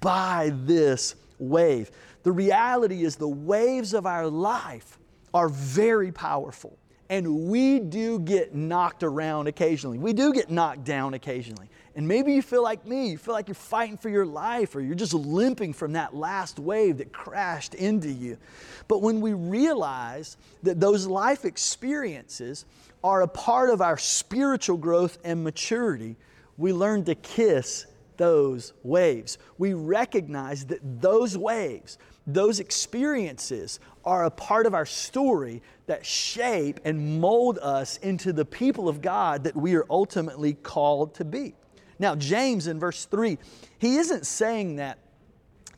by 0.01 0.53
this 0.65 1.17
wave. 1.39 1.91
The 2.23 2.33
reality 2.33 3.05
is, 3.05 3.17
the 3.17 3.29
waves 3.29 3.95
of 3.95 4.07
our 4.07 4.27
life 4.27 4.99
are 5.33 5.49
very 5.49 6.13
powerful. 6.13 6.77
And 7.09 7.49
we 7.49 7.81
do 7.81 8.21
get 8.21 8.55
knocked 8.55 9.03
around 9.03 9.49
occasionally. 9.49 9.99
We 9.99 10.13
do 10.13 10.33
get 10.33 10.51
knocked 10.51 10.85
down 10.85 11.15
occasionally. 11.15 11.69
And 11.97 12.07
maybe 12.07 12.33
you 12.33 12.43
feel 12.43 12.63
like 12.63 12.87
me, 12.87 13.11
you 13.11 13.19
feel 13.19 13.35
like 13.35 13.49
you're 13.49 13.55
fighting 13.55 13.97
for 13.97 14.09
your 14.09 14.27
life 14.27 14.77
or 14.77 14.81
you're 14.81 14.95
just 14.95 15.13
limping 15.13 15.73
from 15.73 15.93
that 15.95 16.15
last 16.15 16.59
wave 16.59 16.99
that 16.99 17.13
crashed 17.13 17.75
into 17.75 18.11
you. 18.11 18.39
But 18.87 19.03
when 19.03 19.21
we 19.21 19.33
realize 19.33 20.37
that 20.63 20.79
those 20.79 21.07
life 21.07 21.45
experiences 21.45 22.65
are 23.03 23.23
a 23.23 23.29
part 23.29 23.71
of 23.71 23.81
our 23.81 23.99
spiritual 23.99 24.77
growth 24.77 25.19
and 25.25 25.43
maturity, 25.43 26.17
we 26.57 26.73
learn 26.73 27.05
to 27.07 27.15
kiss 27.17 27.87
those 28.17 28.75
waves. 28.83 29.39
We 29.59 29.73
recognize 29.73 30.67
that 30.67 31.01
those 31.01 31.37
waves, 31.37 31.99
those 32.27 32.61
experiences 32.61 33.81
are 34.05 34.27
a 34.27 34.31
part 34.31 34.67
of 34.67 34.75
our 34.75 34.87
story 34.87 35.63
that 35.87 36.05
shape 36.07 36.81
and 36.85 37.21
mold 37.21 37.59
us 37.61 37.97
into 37.97 38.33
the 38.33 38.45
people 38.45 38.89
of 38.89 39.03
God 39.03 39.45
that 39.45 39.57
we 39.57 39.75
are 39.75 39.87
ultimately 39.91 40.53
called 40.53 41.15
to 41.15 41.25
be. 41.25 41.55
Now, 42.01 42.17
James 42.17 42.67
in 42.67 42.81
verse 42.81 43.05
3, 43.05 43.39
he 43.79 43.99
isn't 43.99 44.27
saying 44.27 44.77
that 44.77 44.99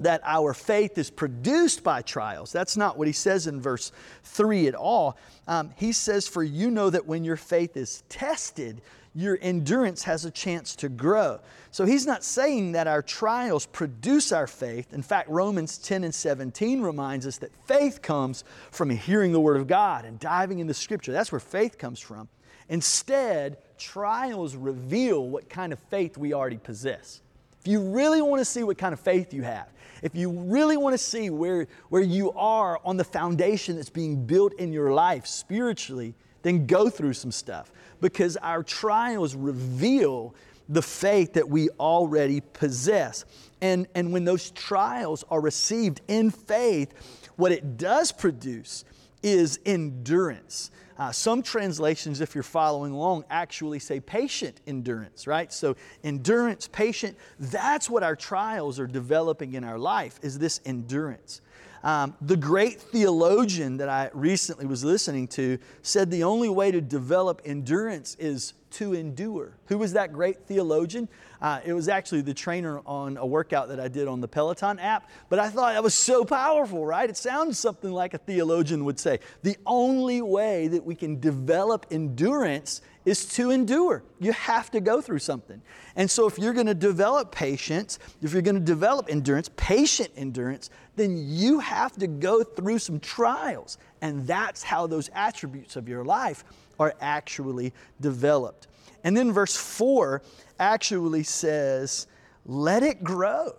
that 0.00 0.20
our 0.24 0.52
faith 0.52 0.98
is 0.98 1.10
produced 1.10 1.84
by 1.84 2.02
trials. 2.02 2.50
That's 2.50 2.76
not 2.76 2.98
what 2.98 3.06
he 3.06 3.12
says 3.12 3.46
in 3.46 3.60
verse 3.60 3.92
3 4.24 4.66
at 4.66 4.74
all. 4.74 5.16
Um, 5.46 5.70
he 5.76 5.92
says, 5.92 6.26
For 6.26 6.42
you 6.42 6.70
know 6.70 6.90
that 6.90 7.06
when 7.06 7.22
your 7.22 7.36
faith 7.36 7.76
is 7.76 8.02
tested, 8.08 8.80
your 9.14 9.38
endurance 9.42 10.02
has 10.04 10.24
a 10.24 10.30
chance 10.30 10.74
to 10.76 10.88
grow. 10.88 11.38
So 11.70 11.84
he's 11.84 12.06
not 12.06 12.24
saying 12.24 12.72
that 12.72 12.86
our 12.86 13.02
trials 13.02 13.66
produce 13.66 14.32
our 14.32 14.46
faith. 14.46 14.92
In 14.92 15.02
fact, 15.02 15.28
Romans 15.28 15.78
10 15.78 16.04
and 16.04 16.14
17 16.14 16.80
reminds 16.80 17.26
us 17.26 17.38
that 17.38 17.54
faith 17.66 18.02
comes 18.02 18.44
from 18.70 18.90
hearing 18.90 19.32
the 19.32 19.40
Word 19.40 19.58
of 19.58 19.66
God 19.66 20.04
and 20.04 20.18
diving 20.18 20.60
into 20.60 20.74
Scripture. 20.74 21.12
That's 21.12 21.30
where 21.30 21.40
faith 21.40 21.78
comes 21.78 22.00
from. 22.00 22.28
Instead, 22.72 23.58
trials 23.76 24.56
reveal 24.56 25.28
what 25.28 25.50
kind 25.50 25.74
of 25.74 25.78
faith 25.90 26.16
we 26.16 26.32
already 26.32 26.56
possess. 26.56 27.20
If 27.60 27.68
you 27.68 27.82
really 27.82 28.22
want 28.22 28.40
to 28.40 28.46
see 28.46 28.62
what 28.62 28.78
kind 28.78 28.94
of 28.94 28.98
faith 28.98 29.34
you 29.34 29.42
have, 29.42 29.68
if 30.00 30.14
you 30.14 30.30
really 30.30 30.78
want 30.78 30.94
to 30.94 30.98
see 30.98 31.28
where, 31.28 31.68
where 31.90 32.00
you 32.00 32.32
are 32.32 32.80
on 32.82 32.96
the 32.96 33.04
foundation 33.04 33.76
that's 33.76 33.90
being 33.90 34.24
built 34.24 34.54
in 34.54 34.72
your 34.72 34.94
life 34.94 35.26
spiritually, 35.26 36.14
then 36.40 36.66
go 36.66 36.88
through 36.88 37.12
some 37.12 37.30
stuff 37.30 37.70
because 38.00 38.38
our 38.38 38.62
trials 38.62 39.34
reveal 39.34 40.34
the 40.70 40.80
faith 40.80 41.34
that 41.34 41.46
we 41.46 41.68
already 41.78 42.40
possess. 42.40 43.26
And, 43.60 43.86
and 43.94 44.14
when 44.14 44.24
those 44.24 44.50
trials 44.50 45.24
are 45.30 45.42
received 45.42 46.00
in 46.08 46.30
faith, 46.30 46.94
what 47.36 47.52
it 47.52 47.76
does 47.76 48.12
produce 48.12 48.86
is 49.22 49.58
endurance. 49.64 50.70
Uh, 50.98 51.10
some 51.10 51.42
translations, 51.42 52.20
if 52.20 52.34
you're 52.34 52.42
following 52.42 52.92
along, 52.92 53.24
actually 53.30 53.78
say 53.78 53.98
patient 53.98 54.60
endurance, 54.66 55.26
right? 55.26 55.52
So 55.52 55.74
endurance, 56.04 56.68
patient, 56.68 57.16
that's 57.38 57.88
what 57.88 58.02
our 58.02 58.14
trials 58.14 58.78
are 58.78 58.86
developing 58.86 59.54
in 59.54 59.64
our 59.64 59.78
life, 59.78 60.20
is 60.22 60.38
this 60.38 60.60
endurance. 60.64 61.40
Um, 61.82 62.14
the 62.20 62.36
great 62.36 62.80
theologian 62.80 63.78
that 63.78 63.88
I 63.88 64.10
recently 64.12 64.66
was 64.66 64.84
listening 64.84 65.26
to 65.28 65.58
said 65.82 66.10
the 66.10 66.22
only 66.22 66.48
way 66.48 66.70
to 66.70 66.80
develop 66.80 67.42
endurance 67.44 68.16
is 68.20 68.54
to 68.72 68.94
endure. 68.94 69.56
Who 69.66 69.78
was 69.78 69.92
that 69.92 70.12
great 70.12 70.46
theologian? 70.46 71.08
Uh, 71.40 71.60
it 71.64 71.72
was 71.72 71.88
actually 71.88 72.22
the 72.22 72.34
trainer 72.34 72.80
on 72.86 73.16
a 73.16 73.26
workout 73.26 73.68
that 73.68 73.80
I 73.80 73.88
did 73.88 74.08
on 74.08 74.20
the 74.20 74.28
Peloton 74.28 74.78
app, 74.78 75.08
but 75.28 75.38
I 75.38 75.48
thought 75.48 75.74
that 75.74 75.82
was 75.82 75.94
so 75.94 76.24
powerful, 76.24 76.84
right? 76.84 77.08
It 77.08 77.16
sounds 77.16 77.58
something 77.58 77.90
like 77.90 78.14
a 78.14 78.18
theologian 78.18 78.84
would 78.84 78.98
say. 78.98 79.20
The 79.42 79.56
only 79.66 80.22
way 80.22 80.68
that 80.68 80.84
we 80.84 80.94
can 80.94 81.20
develop 81.20 81.86
endurance 81.90 82.80
is 83.04 83.26
to 83.34 83.50
endure. 83.50 84.04
You 84.20 84.32
have 84.32 84.70
to 84.70 84.80
go 84.80 85.00
through 85.00 85.18
something. 85.18 85.60
And 85.96 86.10
so, 86.10 86.26
if 86.28 86.38
you're 86.38 86.52
going 86.52 86.66
to 86.66 86.74
develop 86.74 87.32
patience, 87.32 87.98
if 88.22 88.32
you're 88.32 88.42
going 88.42 88.54
to 88.54 88.60
develop 88.60 89.06
endurance, 89.10 89.50
patient 89.56 90.10
endurance, 90.16 90.70
then 90.94 91.16
you 91.18 91.58
have 91.58 91.92
to 91.96 92.06
go 92.06 92.44
through 92.44 92.78
some 92.78 93.00
trials. 93.00 93.78
And 94.00 94.26
that's 94.26 94.62
how 94.62 94.86
those 94.86 95.10
attributes 95.14 95.76
of 95.76 95.88
your 95.88 96.04
life 96.04 96.44
are 96.82 96.94
actually 97.00 97.72
developed. 98.00 98.66
And 99.04 99.16
then 99.16 99.32
verse 99.32 99.56
4 99.56 100.22
actually 100.58 101.22
says, 101.22 102.06
let 102.44 102.82
it 102.82 103.02
grow. 103.02 103.52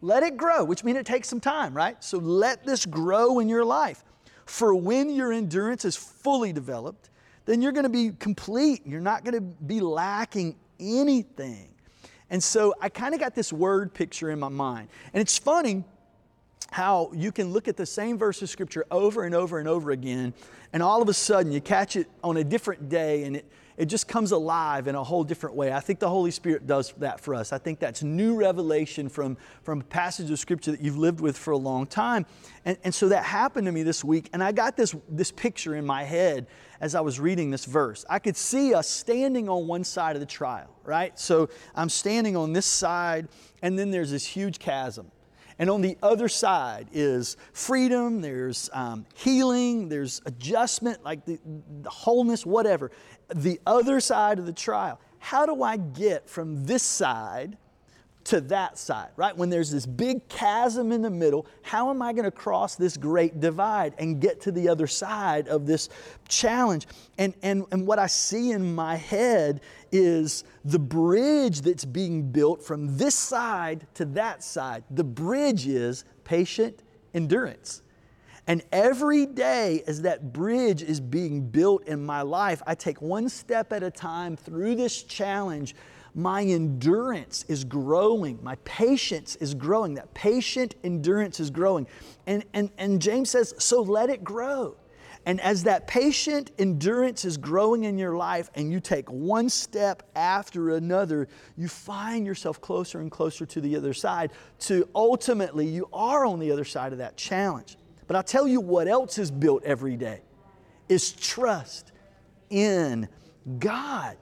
Let 0.00 0.22
it 0.22 0.36
grow, 0.36 0.64
which 0.64 0.84
means 0.84 0.98
it 0.98 1.06
takes 1.06 1.28
some 1.28 1.40
time, 1.40 1.74
right? 1.74 2.02
So 2.04 2.18
let 2.18 2.64
this 2.64 2.84
grow 2.84 3.38
in 3.38 3.48
your 3.48 3.64
life. 3.64 4.04
For 4.44 4.74
when 4.74 5.08
your 5.08 5.32
endurance 5.32 5.86
is 5.86 5.96
fully 5.96 6.52
developed, 6.52 7.10
then 7.46 7.62
you're 7.62 7.72
going 7.72 7.84
to 7.84 7.90
be 7.90 8.10
complete. 8.18 8.82
You're 8.86 9.00
not 9.00 9.24
going 9.24 9.34
to 9.34 9.40
be 9.40 9.80
lacking 9.80 10.56
anything. 10.78 11.70
And 12.28 12.42
so 12.42 12.74
I 12.80 12.88
kind 12.88 13.14
of 13.14 13.20
got 13.20 13.34
this 13.34 13.52
word 13.52 13.94
picture 13.94 14.30
in 14.30 14.38
my 14.38 14.48
mind. 14.48 14.88
And 15.12 15.20
it's 15.20 15.38
funny 15.38 15.84
how 16.74 17.08
you 17.14 17.30
can 17.30 17.52
look 17.52 17.68
at 17.68 17.76
the 17.76 17.86
same 17.86 18.18
verse 18.18 18.42
of 18.42 18.50
scripture 18.50 18.84
over 18.90 19.22
and 19.22 19.32
over 19.32 19.60
and 19.60 19.68
over 19.68 19.92
again, 19.92 20.34
and 20.72 20.82
all 20.82 21.00
of 21.00 21.08
a 21.08 21.14
sudden 21.14 21.52
you 21.52 21.60
catch 21.60 21.94
it 21.94 22.08
on 22.24 22.36
a 22.38 22.42
different 22.42 22.88
day 22.88 23.22
and 23.22 23.36
it, 23.36 23.44
it 23.76 23.86
just 23.86 24.08
comes 24.08 24.32
alive 24.32 24.88
in 24.88 24.96
a 24.96 25.04
whole 25.04 25.22
different 25.22 25.54
way. 25.54 25.72
I 25.72 25.78
think 25.78 26.00
the 26.00 26.08
Holy 26.08 26.32
Spirit 26.32 26.66
does 26.66 26.92
that 26.98 27.20
for 27.20 27.32
us. 27.32 27.52
I 27.52 27.58
think 27.58 27.78
that's 27.78 28.02
new 28.02 28.34
revelation 28.34 29.08
from, 29.08 29.36
from 29.62 29.82
a 29.82 29.84
passage 29.84 30.32
of 30.32 30.38
Scripture 30.40 30.72
that 30.72 30.80
you've 30.80 30.98
lived 30.98 31.20
with 31.20 31.38
for 31.38 31.52
a 31.52 31.56
long 31.56 31.86
time. 31.86 32.26
And, 32.64 32.76
and 32.82 32.92
so 32.92 33.08
that 33.08 33.22
happened 33.22 33.66
to 33.66 33.72
me 33.72 33.84
this 33.84 34.02
week, 34.02 34.28
and 34.32 34.42
I 34.42 34.50
got 34.50 34.76
this, 34.76 34.96
this 35.08 35.30
picture 35.30 35.76
in 35.76 35.86
my 35.86 36.02
head 36.02 36.48
as 36.80 36.96
I 36.96 37.02
was 37.02 37.20
reading 37.20 37.52
this 37.52 37.66
verse. 37.66 38.04
I 38.10 38.18
could 38.18 38.36
see 38.36 38.74
us 38.74 38.88
standing 38.88 39.48
on 39.48 39.68
one 39.68 39.84
side 39.84 40.16
of 40.16 40.20
the 40.20 40.26
trial, 40.26 40.74
right? 40.82 41.16
So 41.20 41.50
I'm 41.76 41.88
standing 41.88 42.36
on 42.36 42.52
this 42.52 42.66
side, 42.66 43.28
and 43.62 43.78
then 43.78 43.92
there's 43.92 44.10
this 44.10 44.26
huge 44.26 44.58
chasm. 44.58 45.12
And 45.58 45.70
on 45.70 45.82
the 45.82 45.96
other 46.02 46.28
side 46.28 46.88
is 46.92 47.36
freedom, 47.52 48.20
there's 48.20 48.68
um, 48.72 49.06
healing, 49.14 49.88
there's 49.88 50.20
adjustment, 50.26 51.04
like 51.04 51.24
the, 51.24 51.38
the 51.82 51.90
wholeness, 51.90 52.44
whatever. 52.44 52.90
The 53.34 53.60
other 53.66 54.00
side 54.00 54.38
of 54.38 54.46
the 54.46 54.52
trial. 54.52 55.00
How 55.18 55.46
do 55.46 55.62
I 55.62 55.76
get 55.76 56.28
from 56.28 56.66
this 56.66 56.82
side 56.82 57.56
to 58.24 58.40
that 58.40 58.78
side, 58.78 59.10
right? 59.16 59.36
When 59.36 59.50
there's 59.50 59.70
this 59.70 59.86
big 59.86 60.26
chasm 60.28 60.92
in 60.92 61.02
the 61.02 61.10
middle, 61.10 61.46
how 61.62 61.90
am 61.90 62.02
I 62.02 62.12
going 62.12 62.24
to 62.24 62.30
cross 62.30 62.74
this 62.74 62.96
great 62.96 63.40
divide 63.40 63.94
and 63.98 64.20
get 64.20 64.40
to 64.42 64.52
the 64.52 64.68
other 64.68 64.86
side 64.86 65.46
of 65.48 65.66
this 65.66 65.88
challenge? 66.28 66.86
And, 67.18 67.34
and, 67.42 67.64
and 67.70 67.86
what 67.86 67.98
I 67.98 68.06
see 68.06 68.52
in 68.52 68.74
my 68.74 68.96
head 68.96 69.60
is 69.94 70.42
the 70.64 70.78
bridge 70.78 71.60
that's 71.60 71.84
being 71.84 72.30
built 72.32 72.60
from 72.60 72.96
this 72.96 73.14
side 73.14 73.86
to 73.94 74.04
that 74.06 74.42
side. 74.42 74.82
The 74.90 75.04
bridge 75.04 75.68
is 75.68 76.04
patient 76.24 76.82
endurance. 77.14 77.82
And 78.48 78.62
every 78.72 79.24
day, 79.24 79.84
as 79.86 80.02
that 80.02 80.32
bridge 80.32 80.82
is 80.82 81.00
being 81.00 81.48
built 81.48 81.86
in 81.86 82.04
my 82.04 82.22
life, 82.22 82.60
I 82.66 82.74
take 82.74 83.00
one 83.00 83.28
step 83.28 83.72
at 83.72 83.82
a 83.84 83.90
time 83.90 84.36
through 84.36 84.74
this 84.74 85.02
challenge 85.04 85.74
my 86.14 86.44
endurance 86.44 87.44
is 87.48 87.64
growing. 87.64 88.38
My 88.42 88.54
patience 88.64 89.34
is 89.36 89.52
growing. 89.52 89.94
That 89.94 90.14
patient 90.14 90.76
endurance 90.84 91.40
is 91.40 91.50
growing. 91.50 91.88
And, 92.26 92.44
and, 92.52 92.70
and 92.78 93.02
James 93.02 93.30
says, 93.30 93.52
so 93.58 93.82
let 93.82 94.10
it 94.10 94.22
grow. 94.22 94.76
And 95.26 95.40
as 95.40 95.64
that 95.64 95.86
patient 95.86 96.50
endurance 96.58 97.24
is 97.24 97.36
growing 97.36 97.84
in 97.84 97.96
your 97.96 98.16
life 98.16 98.50
and 98.54 98.70
you 98.70 98.80
take 98.80 99.10
one 99.10 99.48
step 99.48 100.02
after 100.14 100.76
another, 100.76 101.28
you 101.56 101.68
find 101.68 102.26
yourself 102.26 102.60
closer 102.60 103.00
and 103.00 103.10
closer 103.10 103.46
to 103.46 103.60
the 103.60 103.76
other 103.76 103.94
side, 103.94 104.32
to 104.60 104.88
ultimately 104.94 105.66
you 105.66 105.88
are 105.92 106.26
on 106.26 106.40
the 106.40 106.52
other 106.52 106.64
side 106.64 106.92
of 106.92 106.98
that 106.98 107.16
challenge. 107.16 107.76
But 108.06 108.16
I'll 108.16 108.22
tell 108.22 108.46
you 108.46 108.60
what 108.60 108.86
else 108.86 109.16
is 109.16 109.30
built 109.30 109.64
every 109.64 109.96
day 109.96 110.20
is 110.88 111.12
trust 111.12 111.92
in 112.50 113.08
God 113.58 114.18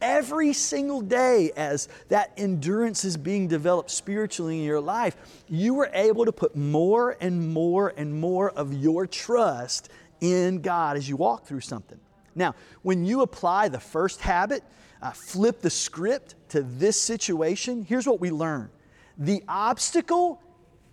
every 0.00 0.52
single 0.52 1.00
day 1.00 1.50
as 1.56 1.88
that 2.08 2.32
endurance 2.36 3.04
is 3.04 3.16
being 3.16 3.48
developed 3.48 3.90
spiritually 3.90 4.58
in 4.58 4.64
your 4.64 4.80
life, 4.80 5.16
you 5.48 5.74
were 5.74 5.90
able 5.92 6.24
to 6.24 6.32
put 6.32 6.56
more 6.56 7.16
and 7.20 7.52
more 7.52 7.92
and 7.96 8.12
more 8.12 8.50
of 8.50 8.72
your 8.72 9.06
trust 9.06 9.88
in 10.20 10.60
God 10.60 10.96
as 10.96 11.08
you 11.08 11.16
walk 11.16 11.46
through 11.46 11.60
something. 11.60 11.98
Now, 12.34 12.54
when 12.82 13.04
you 13.04 13.22
apply 13.22 13.68
the 13.68 13.80
first 13.80 14.20
habit, 14.20 14.62
uh, 15.02 15.10
flip 15.10 15.60
the 15.60 15.70
script 15.70 16.34
to 16.50 16.62
this 16.62 17.00
situation, 17.00 17.84
here's 17.84 18.06
what 18.06 18.20
we 18.20 18.30
learn 18.30 18.70
the 19.16 19.42
obstacle 19.48 20.40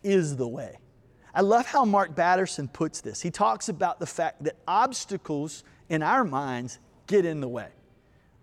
is 0.04 0.36
the 0.36 0.48
way. 0.48 0.80
I 1.34 1.42
love 1.42 1.66
how 1.66 1.86
Mark 1.86 2.16
Batterson 2.16 2.68
puts 2.68 3.02
this. 3.02 3.22
He 3.22 3.30
talks 3.30 3.70
about 3.70 4.00
the 4.00 4.06
fact 4.06 4.44
that 4.46 4.56
obstacles 4.68 5.64
in 5.90 6.02
our 6.02 6.24
minds 6.24 6.80
get 7.08 7.26
in 7.26 7.42
the 7.42 7.48
way 7.48 7.68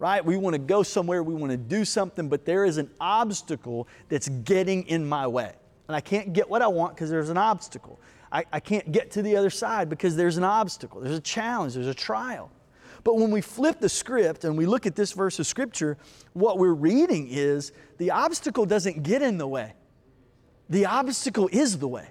right? 0.03 0.25
We 0.25 0.37
want 0.37 0.55
to 0.55 0.59
go 0.59 0.83
somewhere, 0.83 1.23
we 1.23 1.33
want 1.33 1.53
to 1.53 1.57
do 1.57 1.85
something, 1.85 2.29
but 2.29 2.45
there 2.45 2.65
is 2.65 2.77
an 2.77 2.91
obstacle 3.01 3.87
that's 4.09 4.29
getting 4.29 4.83
in 4.89 5.09
my 5.09 5.29
way. 5.29 5.53
And 5.87 5.95
I 5.95 6.01
can't 6.01 6.33
get 6.33 6.51
what 6.51 6.61
I 6.61 6.67
want 6.67 6.97
because 6.97 7.09
there's 7.09 7.29
an 7.29 7.37
obstacle. 7.37 8.01
I, 8.33 8.45
I 8.51 8.61
can't 8.61 8.91
get 8.91 9.11
to 9.13 9.23
the 9.23 9.37
other 9.37 9.51
side 9.51 9.91
because 9.91 10.17
there's 10.17 10.39
an 10.39 10.45
obstacle, 10.45 11.01
there's 11.01 11.19
a 11.19 11.21
challenge, 11.21 11.75
there's 11.75 11.87
a 11.87 11.95
trial. 11.95 12.51
But 13.05 13.17
when 13.17 13.31
we 13.31 13.41
flip 13.41 13.81
the 13.81 13.89
script 13.89 14.45
and 14.45 14.57
we 14.57 14.65
look 14.65 14.87
at 14.87 14.97
this 14.97 15.13
verse 15.13 15.39
of 15.39 15.47
scripture, 15.47 15.99
what 16.33 16.59
we're 16.59 16.73
reading 16.73 17.29
is 17.29 17.73
the 17.99 18.13
obstacle 18.13 18.65
doesn't 18.65 19.03
get 19.03 19.23
in 19.23 19.39
the 19.39 19.47
way. 19.47 19.75
The 20.71 20.87
obstacle 20.87 21.49
is 21.53 21.79
the 21.79 21.89
way. 21.89 22.09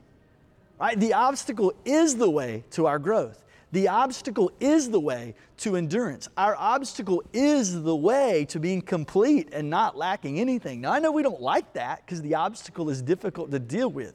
Right? 0.79 0.99
The 0.99 1.13
obstacle 1.13 1.73
is 1.85 2.15
the 2.17 2.29
way 2.29 2.65
to 2.71 2.87
our 2.87 2.99
growth. 2.99 3.43
The 3.71 3.87
obstacle 3.87 4.51
is 4.59 4.89
the 4.89 4.99
way 4.99 5.33
to 5.57 5.77
endurance. 5.77 6.27
Our 6.35 6.55
obstacle 6.57 7.23
is 7.31 7.83
the 7.83 7.95
way 7.95 8.45
to 8.49 8.59
being 8.59 8.81
complete 8.81 9.49
and 9.53 9.69
not 9.69 9.95
lacking 9.95 10.39
anything. 10.39 10.81
Now, 10.81 10.91
I 10.91 10.99
know 10.99 11.11
we 11.11 11.23
don't 11.23 11.41
like 11.41 11.71
that 11.73 12.05
because 12.05 12.21
the 12.21 12.35
obstacle 12.35 12.89
is 12.89 13.01
difficult 13.01 13.49
to 13.51 13.59
deal 13.59 13.89
with, 13.89 14.13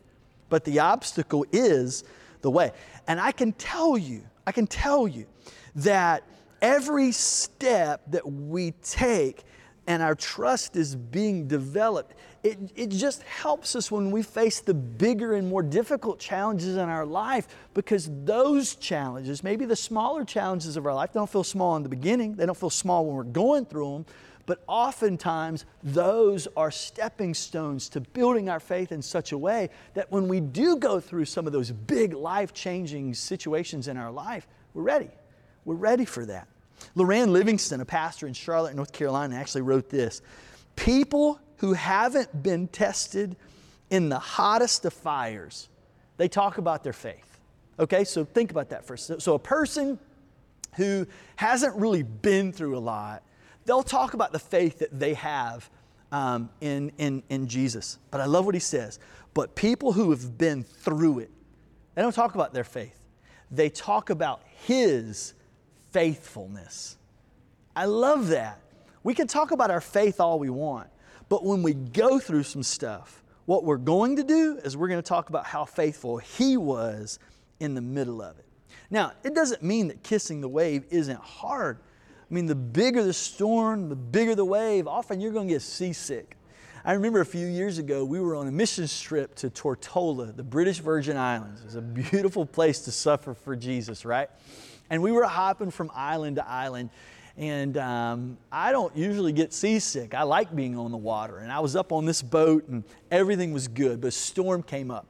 but 0.48 0.64
the 0.64 0.78
obstacle 0.80 1.44
is 1.52 2.04
the 2.42 2.50
way. 2.50 2.72
And 3.06 3.20
I 3.20 3.32
can 3.32 3.52
tell 3.52 3.96
you, 3.98 4.22
I 4.46 4.52
can 4.52 4.66
tell 4.66 5.08
you 5.08 5.26
that 5.76 6.22
every 6.62 7.12
step 7.12 8.02
that 8.08 8.30
we 8.30 8.72
take 8.82 9.44
and 9.86 10.02
our 10.02 10.14
trust 10.14 10.76
is 10.76 10.96
being 10.96 11.46
developed, 11.46 12.14
it, 12.42 12.58
it 12.74 12.88
just 12.88 13.22
helps 13.22 13.76
us 13.76 13.90
when 13.90 14.10
we 14.10 14.22
face 14.22 14.60
the 14.60 14.74
bigger 14.74 15.34
and 15.34 15.48
more 15.48 15.62
difficult 15.62 16.18
challenges 16.18 16.76
in 16.76 16.88
our 16.88 17.06
life 17.06 17.48
because 17.74 18.10
those 18.24 18.76
challenges, 18.76 19.42
maybe 19.42 19.64
the 19.64 19.76
smaller 19.76 20.24
challenges 20.24 20.76
of 20.76 20.86
our 20.86 20.94
life, 20.94 21.12
don't 21.12 21.30
feel 21.30 21.44
small 21.44 21.76
in 21.76 21.82
the 21.82 21.88
beginning, 21.88 22.34
they 22.34 22.46
don't 22.46 22.58
feel 22.58 22.70
small 22.70 23.06
when 23.06 23.16
we're 23.16 23.24
going 23.24 23.64
through 23.64 23.92
them, 23.92 24.06
but 24.46 24.62
oftentimes 24.68 25.64
those 25.82 26.48
are 26.56 26.70
stepping 26.70 27.34
stones 27.34 27.88
to 27.90 28.00
building 28.00 28.48
our 28.48 28.60
faith 28.60 28.92
in 28.92 29.02
such 29.02 29.32
a 29.32 29.38
way 29.38 29.68
that 29.94 30.10
when 30.10 30.28
we 30.28 30.40
do 30.40 30.76
go 30.76 31.00
through 31.00 31.24
some 31.24 31.46
of 31.46 31.52
those 31.52 31.70
big 31.72 32.14
life 32.14 32.54
changing 32.54 33.12
situations 33.12 33.88
in 33.88 33.96
our 33.96 34.10
life, 34.10 34.46
we're 34.72 34.82
ready. 34.82 35.10
We're 35.64 35.74
ready 35.74 36.04
for 36.04 36.24
that. 36.26 36.48
Loran 36.94 37.28
Livingston, 37.28 37.80
a 37.80 37.84
pastor 37.84 38.26
in 38.26 38.32
Charlotte, 38.32 38.76
North 38.76 38.92
Carolina, 38.92 39.36
actually 39.36 39.62
wrote 39.62 39.90
this 39.90 40.22
People 40.76 41.40
who 41.58 41.72
haven't 41.72 42.42
been 42.42 42.68
tested 42.68 43.36
in 43.90 44.08
the 44.08 44.18
hottest 44.18 44.84
of 44.84 44.92
fires, 44.92 45.68
they 46.16 46.28
talk 46.28 46.58
about 46.58 46.84
their 46.84 46.92
faith. 46.92 47.40
Okay, 47.78 48.04
so 48.04 48.24
think 48.24 48.50
about 48.50 48.70
that 48.70 48.84
first. 48.84 49.20
So, 49.20 49.34
a 49.34 49.38
person 49.38 49.98
who 50.76 51.06
hasn't 51.36 51.74
really 51.76 52.02
been 52.02 52.52
through 52.52 52.76
a 52.76 52.80
lot, 52.80 53.22
they'll 53.66 53.82
talk 53.82 54.14
about 54.14 54.32
the 54.32 54.38
faith 54.38 54.78
that 54.78 54.98
they 54.98 55.14
have 55.14 55.68
um, 56.12 56.48
in, 56.60 56.92
in, 56.98 57.22
in 57.28 57.48
Jesus. 57.48 57.98
But 58.10 58.20
I 58.20 58.24
love 58.26 58.46
what 58.46 58.54
he 58.54 58.60
says. 58.60 58.98
But 59.34 59.54
people 59.54 59.92
who 59.92 60.10
have 60.10 60.38
been 60.38 60.62
through 60.62 61.18
it, 61.18 61.30
they 61.94 62.02
don't 62.02 62.14
talk 62.14 62.34
about 62.34 62.54
their 62.54 62.64
faith, 62.64 62.98
they 63.50 63.68
talk 63.68 64.10
about 64.10 64.40
his 64.64 65.34
faithfulness. 65.90 66.96
I 67.74 67.84
love 67.84 68.28
that. 68.28 68.60
We 69.02 69.14
can 69.14 69.26
talk 69.26 69.50
about 69.50 69.70
our 69.70 69.80
faith 69.80 70.20
all 70.20 70.38
we 70.38 70.50
want, 70.50 70.88
but 71.28 71.44
when 71.44 71.62
we 71.62 71.74
go 71.74 72.18
through 72.18 72.44
some 72.44 72.62
stuff, 72.62 73.22
what 73.44 73.64
we're 73.64 73.76
going 73.76 74.16
to 74.16 74.24
do 74.24 74.58
is 74.64 74.76
we're 74.76 74.88
going 74.88 75.02
to 75.02 75.08
talk 75.08 75.28
about 75.28 75.46
how 75.46 75.64
faithful 75.64 76.18
he 76.18 76.56
was 76.56 77.18
in 77.60 77.74
the 77.74 77.80
middle 77.80 78.20
of 78.20 78.38
it. 78.38 78.46
Now, 78.90 79.12
it 79.22 79.34
doesn't 79.34 79.62
mean 79.62 79.88
that 79.88 80.02
kissing 80.02 80.40
the 80.40 80.48
wave 80.48 80.84
isn't 80.90 81.20
hard. 81.20 81.78
I 82.28 82.34
mean, 82.34 82.46
the 82.46 82.56
bigger 82.56 83.04
the 83.04 83.12
storm, 83.12 83.88
the 83.88 83.96
bigger 83.96 84.34
the 84.34 84.44
wave, 84.44 84.88
often 84.88 85.20
you're 85.20 85.32
going 85.32 85.46
to 85.46 85.54
get 85.54 85.62
seasick. 85.62 86.36
I 86.84 86.92
remember 86.92 87.20
a 87.20 87.26
few 87.26 87.46
years 87.46 87.78
ago, 87.78 88.04
we 88.04 88.20
were 88.20 88.34
on 88.34 88.48
a 88.48 88.50
mission 88.50 88.86
trip 88.88 89.34
to 89.36 89.50
Tortola, 89.50 90.34
the 90.34 90.42
British 90.42 90.78
Virgin 90.78 91.16
Islands. 91.16 91.62
It's 91.64 91.74
a 91.76 91.80
beautiful 91.80 92.44
place 92.44 92.80
to 92.80 92.92
suffer 92.92 93.34
for 93.34 93.54
Jesus, 93.54 94.04
right? 94.04 94.28
And 94.90 95.02
we 95.02 95.12
were 95.12 95.24
hopping 95.24 95.70
from 95.70 95.90
island 95.94 96.36
to 96.36 96.48
island. 96.48 96.90
And 97.36 97.76
um, 97.76 98.38
I 98.50 98.72
don't 98.72 98.96
usually 98.96 99.32
get 99.32 99.52
seasick. 99.52 100.14
I 100.14 100.22
like 100.22 100.54
being 100.54 100.76
on 100.76 100.90
the 100.90 100.96
water. 100.96 101.38
And 101.38 101.52
I 101.52 101.60
was 101.60 101.76
up 101.76 101.92
on 101.92 102.06
this 102.06 102.22
boat 102.22 102.66
and 102.68 102.82
everything 103.10 103.52
was 103.52 103.68
good, 103.68 104.00
but 104.00 104.08
a 104.08 104.12
storm 104.12 104.62
came 104.62 104.90
up. 104.90 105.06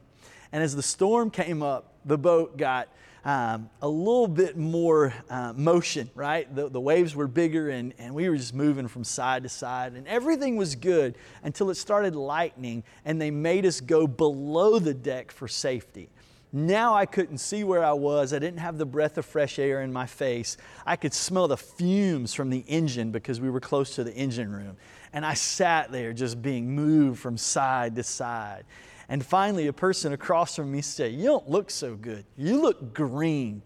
And 0.51 0.63
as 0.63 0.75
the 0.75 0.83
storm 0.83 1.31
came 1.31 1.63
up, 1.63 1.93
the 2.05 2.17
boat 2.17 2.57
got 2.57 2.89
um, 3.27 3.69
a 3.81 3.89
little 3.89 4.29
bit 4.29 4.55
more 4.55 5.13
uh, 5.29 5.51
motion, 5.53 6.09
right? 6.15 6.53
The, 6.55 6.69
the 6.69 6.79
waves 6.79 7.13
were 7.13 7.27
bigger 7.27 7.69
and, 7.69 7.93
and 7.97 8.15
we 8.15 8.29
were 8.29 8.37
just 8.37 8.53
moving 8.53 8.87
from 8.87 9.03
side 9.03 9.43
to 9.43 9.49
side. 9.49 9.93
And 9.93 10.07
everything 10.07 10.55
was 10.55 10.75
good 10.75 11.17
until 11.43 11.69
it 11.69 11.75
started 11.75 12.15
lightning 12.15 12.85
and 13.03 13.21
they 13.21 13.29
made 13.29 13.65
us 13.65 13.81
go 13.81 14.07
below 14.07 14.79
the 14.79 14.93
deck 14.93 15.33
for 15.33 15.49
safety. 15.49 16.07
Now 16.53 16.95
I 16.95 17.05
couldn't 17.05 17.39
see 17.39 17.65
where 17.65 17.83
I 17.83 17.91
was. 17.91 18.31
I 18.31 18.39
didn't 18.39 18.59
have 18.59 18.77
the 18.77 18.85
breath 18.85 19.17
of 19.17 19.25
fresh 19.25 19.59
air 19.59 19.81
in 19.81 19.91
my 19.91 20.05
face. 20.05 20.55
I 20.85 20.95
could 20.95 21.13
smell 21.13 21.49
the 21.49 21.57
fumes 21.57 22.33
from 22.33 22.49
the 22.49 22.63
engine 22.65 23.11
because 23.11 23.41
we 23.41 23.49
were 23.49 23.59
close 23.59 23.95
to 23.95 24.05
the 24.05 24.13
engine 24.13 24.53
room. 24.53 24.77
And 25.11 25.25
I 25.25 25.33
sat 25.33 25.91
there 25.91 26.13
just 26.13 26.41
being 26.41 26.73
moved 26.73 27.19
from 27.19 27.35
side 27.35 27.97
to 27.97 28.03
side. 28.03 28.63
And 29.09 29.25
finally, 29.25 29.67
a 29.67 29.73
person 29.73 30.13
across 30.13 30.55
from 30.55 30.71
me 30.71 30.81
said, 30.81 31.13
You 31.13 31.25
don't 31.25 31.49
look 31.49 31.69
so 31.69 31.95
good. 31.95 32.25
You 32.35 32.61
look 32.61 32.93
green. 32.93 33.61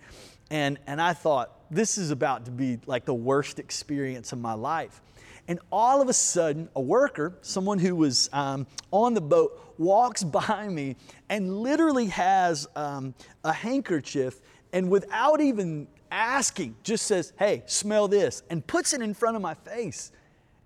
And, 0.49 0.77
and 0.87 1.01
I 1.01 1.13
thought, 1.13 1.51
This 1.71 1.97
is 1.97 2.11
about 2.11 2.45
to 2.45 2.51
be 2.51 2.79
like 2.85 3.05
the 3.05 3.13
worst 3.13 3.59
experience 3.59 4.31
of 4.33 4.39
my 4.39 4.53
life. 4.53 5.01
And 5.47 5.59
all 5.71 6.01
of 6.01 6.07
a 6.09 6.13
sudden, 6.13 6.69
a 6.75 6.81
worker, 6.81 7.33
someone 7.41 7.79
who 7.79 7.95
was 7.95 8.29
um, 8.31 8.67
on 8.91 9.13
the 9.13 9.21
boat, 9.21 9.75
walks 9.77 10.23
by 10.23 10.67
me 10.67 10.95
and 11.29 11.57
literally 11.57 12.07
has 12.07 12.67
um, 12.75 13.15
a 13.43 13.51
handkerchief 13.51 14.39
and 14.73 14.89
without 14.89 15.41
even 15.41 15.87
asking, 16.11 16.75
just 16.83 17.05
says, 17.05 17.33
Hey, 17.37 17.63
smell 17.65 18.07
this, 18.07 18.43
and 18.49 18.65
puts 18.65 18.93
it 18.93 19.01
in 19.01 19.13
front 19.13 19.35
of 19.35 19.41
my 19.41 19.53
face. 19.53 20.11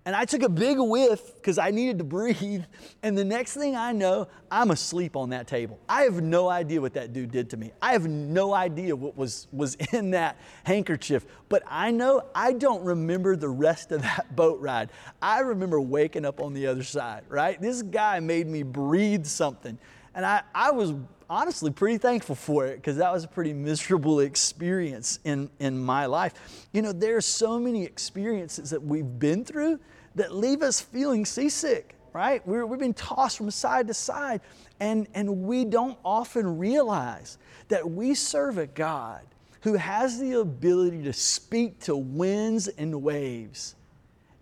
And 0.06 0.14
I 0.14 0.24
took 0.24 0.42
a 0.42 0.48
big 0.48 0.78
whiff 0.78 1.34
because 1.34 1.58
I 1.58 1.72
needed 1.72 1.98
to 1.98 2.04
breathe. 2.04 2.62
And 3.02 3.16
the 3.16 3.24
next 3.24 3.54
thing 3.54 3.76
I 3.76 3.92
know, 3.92 4.26
I'm 4.50 4.70
asleep 4.70 5.16
on 5.16 5.30
that 5.30 5.46
table. 5.46 5.78
I 5.88 6.02
have 6.02 6.22
no 6.22 6.48
idea 6.48 6.80
what 6.80 6.94
that 6.94 7.12
dude 7.12 7.30
did 7.30 7.50
to 7.50 7.56
me. 7.56 7.72
I 7.80 7.92
have 7.92 8.08
no 8.08 8.52
idea 8.52 8.96
what 8.96 9.16
was, 9.16 9.46
was 9.52 9.74
in 9.92 10.12
that 10.12 10.38
handkerchief. 10.64 11.26
But 11.48 11.62
I 11.68 11.90
know 11.90 12.24
I 12.34 12.52
don't 12.52 12.84
remember 12.84 13.36
the 13.36 13.48
rest 13.48 13.92
of 13.92 14.02
that 14.02 14.34
boat 14.34 14.60
ride. 14.60 14.90
I 15.20 15.40
remember 15.40 15.80
waking 15.80 16.24
up 16.24 16.40
on 16.40 16.54
the 16.54 16.68
other 16.68 16.84
side, 16.84 17.24
right? 17.28 17.60
This 17.60 17.82
guy 17.82 18.20
made 18.20 18.46
me 18.46 18.62
breathe 18.62 19.26
something. 19.26 19.78
And 20.14 20.24
I, 20.24 20.42
I 20.54 20.70
was 20.70 20.94
honestly 21.28 21.70
pretty 21.70 21.98
thankful 21.98 22.36
for 22.36 22.66
it 22.66 22.76
because 22.76 22.96
that 22.96 23.12
was 23.12 23.24
a 23.24 23.28
pretty 23.28 23.52
miserable 23.52 24.20
experience 24.20 25.18
in, 25.24 25.50
in 25.58 25.78
my 25.78 26.06
life. 26.06 26.68
You 26.72 26.82
know, 26.82 26.92
there 26.92 27.16
are 27.16 27.20
so 27.20 27.58
many 27.58 27.84
experiences 27.84 28.70
that 28.70 28.82
we've 28.82 29.18
been 29.18 29.44
through 29.44 29.80
that 30.16 30.34
leave 30.34 30.62
us 30.62 30.80
feeling 30.80 31.24
seasick, 31.24 31.94
right? 32.12 32.46
We're, 32.46 32.66
we've 32.66 32.80
been 32.80 32.94
tossed 32.94 33.36
from 33.36 33.50
side 33.50 33.86
to 33.88 33.94
side, 33.94 34.40
and, 34.80 35.06
and 35.14 35.44
we 35.44 35.64
don't 35.64 35.98
often 36.04 36.58
realize 36.58 37.38
that 37.68 37.88
we 37.88 38.14
serve 38.14 38.58
a 38.58 38.66
God 38.66 39.20
who 39.60 39.74
has 39.74 40.18
the 40.18 40.40
ability 40.40 41.02
to 41.04 41.12
speak 41.12 41.80
to 41.80 41.96
winds 41.96 42.68
and 42.68 43.02
waves 43.02 43.74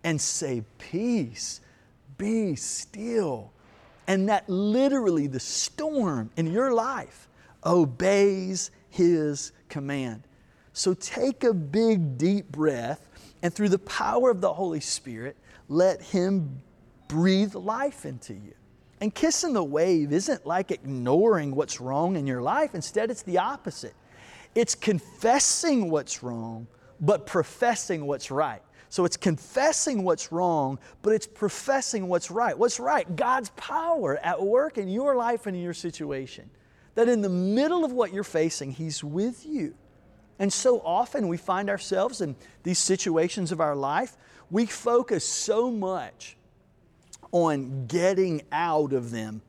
and 0.05 0.21
say, 0.21 0.63
Peace, 0.79 1.61
be 2.19 2.55
still. 2.55 3.51
And 4.07 4.29
that 4.29 4.49
literally 4.49 5.27
the 5.27 5.41
storm 5.41 6.31
in 6.37 6.53
your 6.53 6.75
life 6.75 7.29
obeys 7.65 8.71
His 8.91 9.53
command. 9.69 10.23
So 10.75 10.93
take 10.93 11.43
a 11.45 11.55
big, 11.55 12.19
deep 12.19 12.53
breath, 12.53 13.09
and 13.45 13.53
through 13.53 13.69
the 13.69 13.79
power 13.79 14.31
of 14.31 14.41
the 14.41 14.55
Holy 14.55 14.81
Spirit, 14.81 15.37
let 15.69 16.01
Him 16.01 16.63
breathe 17.09 17.55
life 17.55 18.07
into 18.07 18.33
you. 18.33 18.55
And 19.03 19.15
kissing 19.15 19.53
the 19.53 19.63
wave 19.63 20.15
isn't 20.15 20.47
like 20.47 20.71
ignoring 20.71 21.55
what's 21.55 21.79
wrong 21.79 22.17
in 22.17 22.27
your 22.27 22.41
life. 22.41 22.75
Instead, 22.75 23.11
it's 23.11 23.21
the 23.21 23.37
opposite. 23.37 23.93
It's 24.55 24.75
confessing 24.75 25.91
what's 25.91 26.23
wrong, 26.23 26.67
but 27.03 27.27
professing 27.27 28.07
what's 28.07 28.31
right. 28.31 28.63
So 28.89 29.05
it's 29.05 29.19
confessing 29.19 30.05
what's 30.05 30.33
wrong, 30.33 30.79
but 31.03 31.13
it's 31.13 31.27
professing 31.27 32.09
what's 32.09 32.31
right. 32.31 32.57
What's 32.57 32.81
right? 32.81 33.15
God's 33.15 33.51
power 33.57 34.17
at 34.23 34.43
work 34.43 34.79
in 34.79 34.89
your 34.89 35.17
life 35.17 35.47
and 35.47 35.55
in 35.55 35.63
your 35.63 35.75
situation. 35.75 36.49
That 36.95 37.11
in 37.11 37.21
the 37.21 37.29
middle 37.29 37.85
of 37.85 37.93
what 37.93 38.11
you're 38.15 38.25
facing, 38.25 38.71
He's 38.71 39.05
with 39.05 39.45
you. 39.45 39.75
And 40.39 40.53
so 40.53 40.81
often 40.81 41.29
we 41.29 41.37
find 41.37 41.71
ourselves 41.71 42.21
in 42.21 42.37
these 42.63 42.79
situations 42.79 43.53
of 43.53 43.61
our 43.61 43.77
life 43.77 44.17
we 44.51 44.67
focus 44.67 45.27
so 45.27 45.71
much 45.71 46.37
on 47.33 47.87
getting 47.87 48.43
out 48.53 48.93
of 48.93 49.11
them 49.11 49.43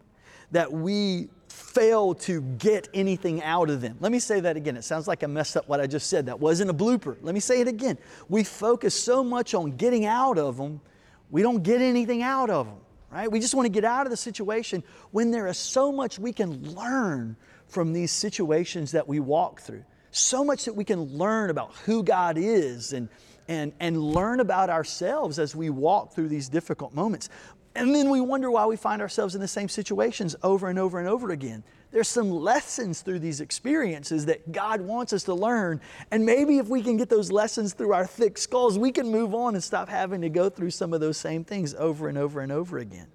that 0.52 0.72
we 0.72 1.30
fail 1.48 2.16
to 2.16 2.42
get 2.42 2.88
anything 2.94 3.44
out 3.44 3.70
of 3.70 3.82
them. 3.82 3.98
Let 4.00 4.12
me 4.12 4.20
say 4.20 4.40
that 4.40 4.58
again. 4.58 4.76
It 4.76 4.84
sounds 4.84 5.08
like 5.08 5.24
I 5.24 5.28
messed 5.28 5.58
up 5.58 5.68
what 5.68 5.80
I 5.80 5.88
just 5.88 6.10
said. 6.10 6.26
That 6.26 6.40
wasn't 6.40 6.70
a 6.70 6.74
blooper. 6.74 7.18
Let 7.22 7.36
me 7.36 7.40
say 7.40 7.62
it 7.62 7.68
again. 7.68 7.98
We 8.30 8.44
focus 8.44 9.00
so 9.00 9.24
much 9.24 9.54
on 9.54 9.78
getting 9.78 10.06
out 10.06 10.38
of 10.38 10.58
them, 10.58 10.82
we 11.30 11.42
don't 11.42 11.64
get 11.64 11.82
anything 11.82 12.24
out 12.24 12.50
of 12.50 12.66
them, 12.66 12.78
right? 13.12 13.32
We 13.32 13.40
just 13.40 13.54
want 13.54 13.66
to 13.66 13.72
get 13.72 13.86
out 13.86 14.06
of 14.06 14.12
the 14.12 14.18
situation 14.18 14.84
when 15.12 15.32
there 15.32 15.48
is 15.48 15.58
so 15.58 15.92
much 15.92 16.18
we 16.18 16.32
can 16.34 16.74
learn 16.74 17.36
from 17.68 17.94
these 17.94 18.12
situations 18.12 18.92
that 18.92 19.08
we 19.08 19.20
walk 19.20 19.62
through. 19.62 19.84
So 20.18 20.44
much 20.44 20.66
that 20.66 20.74
we 20.74 20.86
can 20.86 21.18
learn 21.18 21.50
about 21.50 21.74
who 21.86 22.04
God 22.04 22.38
is 22.38 22.94
and 22.94 23.10
and, 23.48 23.74
and 23.80 24.02
learn 24.02 24.40
about 24.40 24.70
ourselves 24.70 25.40
as 25.40 25.56
we 25.56 25.70
walk 25.70 26.14
through 26.14 26.30
these 26.30 26.50
difficult 26.50 26.94
moments. 26.94 27.30
And 27.76 27.94
then 27.94 28.10
we 28.10 28.22
wonder 28.22 28.50
why 28.50 28.66
we 28.66 28.78
find 28.78 29.02
ourselves 29.02 29.36
in 29.36 29.42
the 29.42 29.48
same 29.48 29.68
situations 29.68 30.36
over 30.44 30.70
and 30.70 30.80
over 30.80 30.98
and 30.98 31.10
over 31.10 31.32
again. 31.32 31.64
There's 31.92 32.08
some 32.08 32.32
lessons 32.32 33.02
through 33.02 33.20
these 33.20 33.42
experiences 33.42 34.26
that 34.28 34.52
God 34.52 34.82
wants 34.82 35.12
us 35.12 35.24
to 35.24 35.34
learn. 35.34 35.82
And 36.10 36.26
maybe 36.26 36.58
if 36.58 36.68
we 36.68 36.82
can 36.82 36.96
get 36.96 37.10
those 37.10 37.32
lessons 37.32 37.74
through 37.74 37.94
our 37.94 38.06
thick 38.06 38.38
skulls, 38.38 38.80
we 38.80 38.92
can 38.92 39.12
move 39.12 39.36
on 39.36 39.56
and 39.56 39.64
stop 39.64 39.90
having 39.90 40.22
to 40.22 40.30
go 40.30 40.50
through 40.50 40.72
some 40.72 40.94
of 40.94 41.02
those 41.02 41.18
same 41.18 41.44
things 41.44 41.74
over 41.76 42.08
and 42.08 42.18
over 42.18 42.40
and 42.40 42.52
over 42.52 42.78
again. 42.78 43.08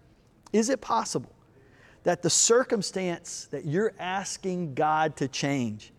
Is 0.53 0.69
it 0.69 0.81
possible 0.81 1.35
that 2.03 2.23
the 2.23 2.31
circumstance 2.31 3.49
that 3.51 3.65
you're 3.65 3.95
asking 3.99 4.75
God 4.75 5.17
to 5.17 5.29
change 5.29 5.93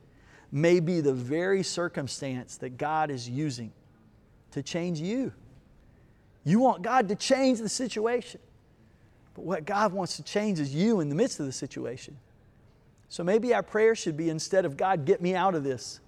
may 0.51 0.79
be 0.79 1.01
the 1.01 1.13
very 1.13 1.63
circumstance 1.63 2.57
that 2.57 2.77
God 2.77 3.09
is 3.09 3.29
using 3.29 3.71
to 4.51 4.61
change 4.61 4.99
you. 4.99 5.31
You 6.43 6.59
want 6.59 6.81
God 6.81 7.07
to 7.09 7.15
change 7.15 7.59
the 7.59 7.69
situation. 7.69 8.41
But 9.33 9.45
what 9.45 9.65
God 9.65 9.93
wants 9.93 10.17
to 10.17 10.23
change 10.23 10.59
is 10.59 10.73
you 10.73 10.99
in 10.99 11.09
the 11.09 11.15
midst 11.15 11.39
of 11.39 11.45
the 11.45 11.51
situation. 11.51 12.17
So 13.07 13.23
maybe 13.23 13.53
our 13.53 13.63
prayer 13.63 13.95
should 13.95 14.17
be 14.17 14.29
instead 14.29 14.65
of, 14.65 14.77
God, 14.77 15.05
get 15.05 15.21
me 15.21 15.35
out 15.35 15.55
of 15.55 15.63
this, 15.63 15.99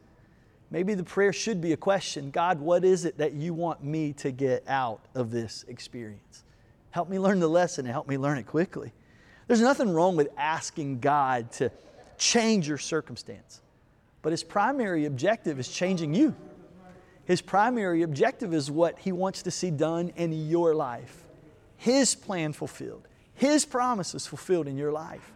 maybe 0.72 0.94
the 0.94 1.04
prayer 1.04 1.34
should 1.34 1.62
be 1.62 1.74
a 1.74 1.78
question 1.78 2.32
God, 2.32 2.60
what 2.60 2.84
is 2.84 3.06
it 3.06 3.18
that 3.18 3.34
you 3.34 3.54
want 3.54 3.84
me 3.84 4.14
to 4.14 4.32
get 4.32 4.64
out 4.68 5.02
of 5.14 5.32
this 5.32 5.66
experience? 5.68 6.44
Help 6.92 7.10
me 7.10 7.20
learn 7.20 7.40
the 7.40 7.50
lesson 7.50 7.86
and 7.86 7.92
help 7.92 8.08
me 8.08 8.18
learn 8.18 8.38
it 8.38 8.46
quickly. 8.46 8.94
There's 9.48 9.62
nothing 9.62 9.94
wrong 9.94 10.16
with 10.16 10.30
asking 10.38 11.00
God 11.00 11.52
to 11.54 11.72
change 12.18 12.68
your 12.68 12.78
circumstance, 12.78 13.62
but 14.24 14.32
His 14.32 14.44
primary 14.44 15.06
objective 15.06 15.60
is 15.60 15.68
changing 15.68 16.16
you. 16.16 16.36
His 17.26 17.40
primary 17.40 18.02
objective 18.02 18.52
is 18.54 18.72
what 18.72 18.98
He 18.98 19.12
wants 19.12 19.44
to 19.44 19.52
see 19.52 19.70
done 19.70 20.12
in 20.16 20.50
your 20.50 20.74
life. 20.74 21.24
His 21.78 22.16
plan 22.16 22.52
fulfilled, 22.54 23.08
His 23.36 23.64
promises 23.66 24.26
fulfilled 24.26 24.68
in 24.68 24.78
your 24.78 24.92
life. 24.92 25.32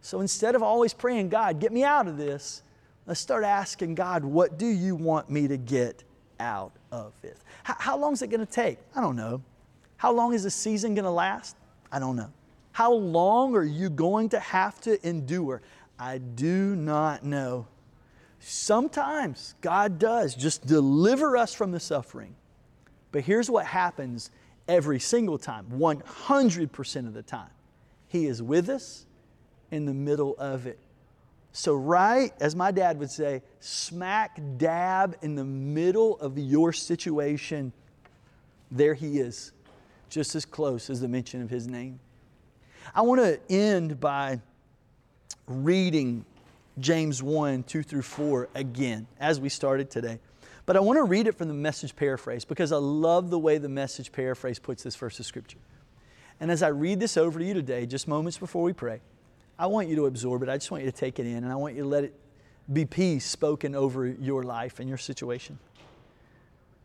So 0.00 0.20
instead 0.20 0.56
of 0.56 0.62
always 0.64 0.94
praying, 0.94 1.28
God, 1.28 1.60
get 1.60 1.70
me 1.70 1.84
out 1.84 2.08
of 2.08 2.16
this, 2.16 2.62
let's 3.06 3.20
start 3.20 3.44
asking 3.44 3.94
God, 3.94 4.24
what 4.24 4.58
do 4.58 4.66
you 4.66 4.96
want 4.96 5.30
me 5.30 5.46
to 5.46 5.56
get 5.56 6.02
out 6.40 6.72
of 6.90 7.12
it. 7.22 7.36
How, 7.62 7.76
how 7.78 7.98
long 7.98 8.14
is 8.14 8.22
it 8.22 8.28
going 8.28 8.44
to 8.44 8.52
take? 8.52 8.78
I 8.96 9.00
don't 9.00 9.16
know. 9.16 9.42
How 9.96 10.12
long 10.12 10.32
is 10.32 10.42
the 10.42 10.50
season 10.50 10.94
going 10.94 11.04
to 11.04 11.10
last? 11.10 11.56
I 11.92 11.98
don't 11.98 12.16
know. 12.16 12.32
How 12.72 12.92
long 12.92 13.54
are 13.54 13.64
you 13.64 13.90
going 13.90 14.30
to 14.30 14.40
have 14.40 14.80
to 14.82 15.06
endure? 15.06 15.60
I 15.98 16.18
do 16.18 16.74
not 16.74 17.24
know. 17.24 17.66
Sometimes 18.40 19.54
God 19.60 19.98
does 19.98 20.34
just 20.34 20.66
deliver 20.66 21.36
us 21.36 21.54
from 21.54 21.72
the 21.72 21.80
suffering. 21.80 22.34
But 23.12 23.22
here's 23.22 23.50
what 23.50 23.66
happens 23.66 24.30
every 24.66 24.98
single 24.98 25.38
time 25.38 25.66
100% 25.70 27.06
of 27.06 27.14
the 27.14 27.22
time. 27.22 27.50
He 28.08 28.26
is 28.26 28.42
with 28.42 28.68
us 28.68 29.06
in 29.70 29.84
the 29.84 29.94
middle 29.94 30.34
of 30.38 30.66
it. 30.66 30.78
So, 31.52 31.74
right, 31.74 32.32
as 32.40 32.54
my 32.54 32.70
dad 32.70 32.98
would 32.98 33.10
say, 33.10 33.42
smack 33.58 34.40
dab 34.56 35.16
in 35.20 35.34
the 35.34 35.44
middle 35.44 36.18
of 36.20 36.38
your 36.38 36.72
situation, 36.72 37.72
there 38.70 38.94
he 38.94 39.18
is, 39.18 39.52
just 40.08 40.34
as 40.36 40.44
close 40.44 40.88
as 40.90 41.00
the 41.00 41.08
mention 41.08 41.42
of 41.42 41.50
his 41.50 41.66
name. 41.66 41.98
I 42.94 43.02
want 43.02 43.20
to 43.20 43.40
end 43.52 44.00
by 44.00 44.40
reading 45.46 46.24
James 46.78 47.22
1 47.22 47.64
2 47.64 47.82
through 47.82 48.02
4 48.02 48.48
again, 48.54 49.06
as 49.18 49.40
we 49.40 49.48
started 49.48 49.90
today. 49.90 50.18
But 50.66 50.76
I 50.76 50.80
want 50.80 50.98
to 50.98 51.04
read 51.04 51.26
it 51.26 51.36
from 51.36 51.48
the 51.48 51.54
message 51.54 51.96
paraphrase 51.96 52.44
because 52.44 52.70
I 52.70 52.76
love 52.76 53.30
the 53.30 53.38
way 53.38 53.58
the 53.58 53.68
message 53.68 54.12
paraphrase 54.12 54.58
puts 54.58 54.82
this 54.82 54.94
verse 54.94 55.18
of 55.18 55.26
Scripture. 55.26 55.58
And 56.38 56.50
as 56.50 56.62
I 56.62 56.68
read 56.68 57.00
this 57.00 57.16
over 57.16 57.38
to 57.38 57.44
you 57.44 57.54
today, 57.54 57.86
just 57.86 58.06
moments 58.08 58.38
before 58.38 58.62
we 58.62 58.72
pray, 58.72 59.00
I 59.58 59.66
want 59.66 59.88
you 59.88 59.96
to 59.96 60.06
absorb 60.06 60.42
it. 60.42 60.48
I 60.48 60.56
just 60.56 60.70
want 60.70 60.84
you 60.84 60.90
to 60.90 60.96
take 60.96 61.18
it 61.18 61.26
in, 61.26 61.38
and 61.38 61.52
I 61.52 61.56
want 61.56 61.74
you 61.74 61.82
to 61.82 61.88
let 61.88 62.04
it 62.04 62.14
be 62.72 62.84
peace 62.84 63.26
spoken 63.26 63.74
over 63.74 64.06
your 64.06 64.42
life 64.42 64.80
and 64.80 64.88
your 64.88 64.98
situation. 64.98 65.58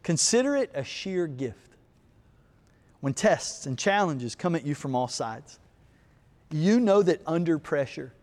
Consider 0.03 0.55
it 0.55 0.71
a 0.73 0.83
sheer 0.83 1.27
gift. 1.27 1.59
When 2.99 3.13
tests 3.13 3.65
and 3.65 3.77
challenges 3.77 4.35
come 4.35 4.55
at 4.55 4.65
you 4.65 4.75
from 4.75 4.95
all 4.95 5.07
sides, 5.07 5.59
you 6.51 6.79
know 6.79 7.03
that 7.03 7.21
under 7.25 7.59
pressure, 7.59 8.13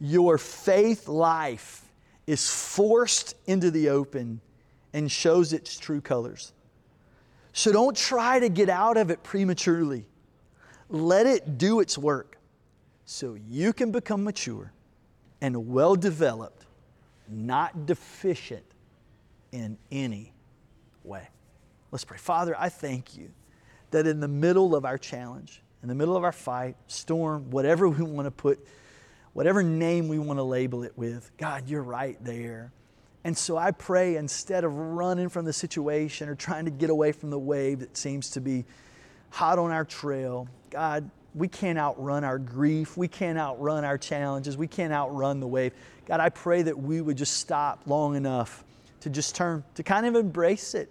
your 0.00 0.38
faith 0.38 1.08
life 1.08 1.84
is 2.26 2.50
forced 2.50 3.36
into 3.46 3.70
the 3.70 3.90
open 3.90 4.40
and 4.92 5.10
shows 5.10 5.52
its 5.52 5.78
true 5.78 6.00
colors. 6.00 6.52
So 7.52 7.72
don't 7.72 7.96
try 7.96 8.40
to 8.40 8.48
get 8.48 8.68
out 8.68 8.96
of 8.96 9.10
it 9.10 9.22
prematurely. 9.22 10.06
Let 10.88 11.26
it 11.26 11.58
do 11.58 11.80
its 11.80 11.98
work 11.98 12.38
so 13.04 13.36
you 13.48 13.72
can 13.72 13.90
become 13.90 14.24
mature 14.24 14.72
and 15.40 15.68
well 15.68 15.96
developed, 15.96 16.66
not 17.28 17.86
deficient 17.86 18.64
in 19.52 19.76
any 19.90 20.32
way. 21.04 21.28
Let's 21.90 22.04
pray. 22.04 22.18
Father, 22.18 22.54
I 22.58 22.68
thank 22.68 23.16
you 23.16 23.30
that 23.90 24.06
in 24.06 24.20
the 24.20 24.28
middle 24.28 24.74
of 24.74 24.84
our 24.84 24.98
challenge, 24.98 25.62
in 25.82 25.88
the 25.88 25.94
middle 25.94 26.16
of 26.16 26.22
our 26.22 26.32
fight, 26.32 26.76
storm, 26.86 27.50
whatever 27.50 27.88
we 27.88 28.04
want 28.04 28.26
to 28.26 28.30
put, 28.30 28.64
whatever 29.32 29.62
name 29.62 30.08
we 30.08 30.18
want 30.18 30.38
to 30.38 30.42
label 30.42 30.82
it 30.82 30.92
with, 30.96 31.30
God, 31.38 31.68
you're 31.68 31.82
right 31.82 32.22
there. 32.24 32.72
And 33.24 33.36
so 33.36 33.56
I 33.56 33.70
pray 33.70 34.16
instead 34.16 34.64
of 34.64 34.74
running 34.74 35.28
from 35.28 35.44
the 35.44 35.52
situation 35.52 36.28
or 36.28 36.34
trying 36.34 36.64
to 36.64 36.70
get 36.70 36.90
away 36.90 37.12
from 37.12 37.30
the 37.30 37.38
wave 37.38 37.80
that 37.80 37.96
seems 37.96 38.30
to 38.30 38.40
be 38.40 38.64
hot 39.30 39.58
on 39.58 39.70
our 39.70 39.84
trail, 39.84 40.48
God, 40.70 41.10
we 41.34 41.48
can't 41.48 41.78
outrun 41.78 42.24
our 42.24 42.38
grief. 42.38 42.96
We 42.96 43.08
can't 43.08 43.38
outrun 43.38 43.84
our 43.84 43.98
challenges. 43.98 44.56
We 44.56 44.66
can't 44.66 44.92
outrun 44.92 45.40
the 45.40 45.46
wave. 45.46 45.72
God, 46.06 46.20
I 46.20 46.30
pray 46.30 46.62
that 46.62 46.78
we 46.78 47.00
would 47.00 47.16
just 47.16 47.34
stop 47.34 47.82
long 47.86 48.16
enough 48.16 48.64
to 49.00 49.10
just 49.10 49.34
turn, 49.34 49.62
to 49.74 49.82
kind 49.82 50.06
of 50.06 50.16
embrace 50.16 50.74
it 50.74 50.90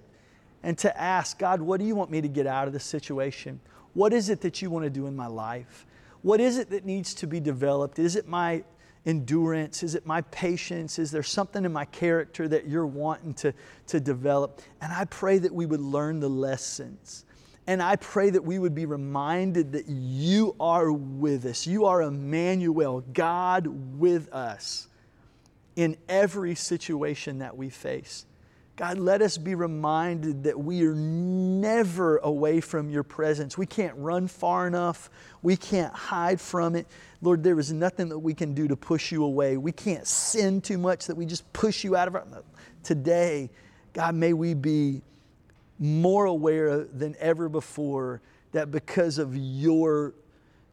and 0.63 0.77
to 0.79 0.99
ask, 0.99 1.37
God, 1.39 1.61
what 1.61 1.79
do 1.79 1.85
you 1.85 1.95
want 1.95 2.11
me 2.11 2.21
to 2.21 2.27
get 2.27 2.47
out 2.47 2.67
of 2.67 2.73
this 2.73 2.83
situation? 2.83 3.59
What 3.93 4.13
is 4.13 4.29
it 4.29 4.41
that 4.41 4.61
you 4.61 4.69
want 4.69 4.85
to 4.85 4.89
do 4.89 5.07
in 5.07 5.15
my 5.15 5.27
life? 5.27 5.85
What 6.21 6.41
is 6.41 6.57
it 6.57 6.69
that 6.71 6.85
needs 6.85 7.13
to 7.15 7.27
be 7.27 7.39
developed? 7.39 7.99
Is 7.99 8.15
it 8.15 8.27
my 8.27 8.63
endurance? 9.05 9.83
Is 9.83 9.95
it 9.95 10.05
my 10.05 10.21
patience? 10.21 10.99
Is 10.99 11.11
there 11.11 11.23
something 11.23 11.63
in 11.65 11.71
my 11.71 11.85
character 11.85 12.47
that 12.47 12.67
you're 12.67 12.85
wanting 12.85 13.33
to, 13.35 13.53
to 13.87 13.99
develop? 13.99 14.61
And 14.81 14.91
I 14.91 15.05
pray 15.05 15.37
that 15.39 15.53
we 15.53 15.65
would 15.65 15.81
learn 15.81 16.19
the 16.19 16.29
lessons 16.29 17.25
and 17.69 17.83
I 17.83 17.97
pray 17.97 18.31
that 18.31 18.43
we 18.43 18.57
would 18.57 18.73
be 18.73 18.87
reminded 18.87 19.73
that 19.73 19.87
you 19.87 20.55
are 20.59 20.91
with 20.91 21.45
us. 21.45 21.67
You 21.67 21.85
are 21.85 22.01
Emmanuel, 22.01 23.01
God 23.13 23.67
with 23.67 24.33
us 24.33 24.87
in 25.75 25.95
every 26.09 26.55
situation 26.55 27.37
that 27.37 27.55
we 27.55 27.69
face. 27.69 28.25
God, 28.79 28.97
let 28.97 29.21
us 29.21 29.37
be 29.37 29.55
reminded 29.55 30.45
that 30.45 30.57
we 30.57 30.85
are 30.85 30.95
never 30.95 32.15
away 32.19 32.61
from 32.61 32.89
your 32.89 33.03
presence. 33.03 33.57
We 33.57 33.65
can't 33.65 33.93
run 33.97 34.29
far 34.29 34.67
enough. 34.67 35.09
We 35.41 35.57
can't 35.57 35.93
hide 35.93 36.39
from 36.39 36.77
it. 36.77 36.87
Lord, 37.21 37.43
there 37.43 37.59
is 37.59 37.73
nothing 37.73 38.07
that 38.07 38.19
we 38.19 38.33
can 38.33 38.53
do 38.53 38.69
to 38.69 38.77
push 38.77 39.11
you 39.11 39.25
away. 39.25 39.57
We 39.57 39.73
can't 39.73 40.07
sin 40.07 40.61
too 40.61 40.77
much 40.77 41.07
that 41.07 41.17
we 41.17 41.25
just 41.25 41.51
push 41.51 41.83
you 41.83 41.97
out 41.97 42.07
of 42.07 42.15
our. 42.15 42.25
Today, 42.81 43.49
God, 43.91 44.15
may 44.15 44.31
we 44.31 44.53
be 44.53 45.01
more 45.77 46.23
aware 46.23 46.85
than 46.85 47.17
ever 47.19 47.49
before 47.49 48.21
that 48.53 48.71
because 48.71 49.17
of 49.17 49.35
your 49.35 50.13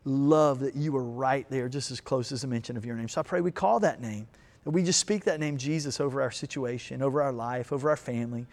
love 0.05 0.61
that 0.61 0.77
you 0.77 0.93
were 0.93 1.03
right 1.03 1.51
there 1.51 1.69
just 1.69 1.91
as 1.91 2.01
close 2.01 2.31
as 2.31 2.45
a 2.45 2.47
mention 2.47 2.77
of 2.77 2.87
your 2.87 2.95
name 2.95 3.09
so 3.09 3.21
i 3.21 3.25
pray 3.25 3.41
we 3.41 3.51
call 3.51 3.81
that 3.81 4.01
name 4.01 4.29
that 4.67 4.73
we 4.73 4.83
just 4.83 4.99
speak 4.99 5.25
that 5.25 5.39
name 5.39 5.57
jesus 5.57 6.01
over 6.01 6.21
our 6.21 6.33
situation 6.33 7.01
over 7.01 7.23
our 7.23 7.33
life 7.33 7.73
over 7.73 7.89
our 7.89 7.97
family 7.97 8.45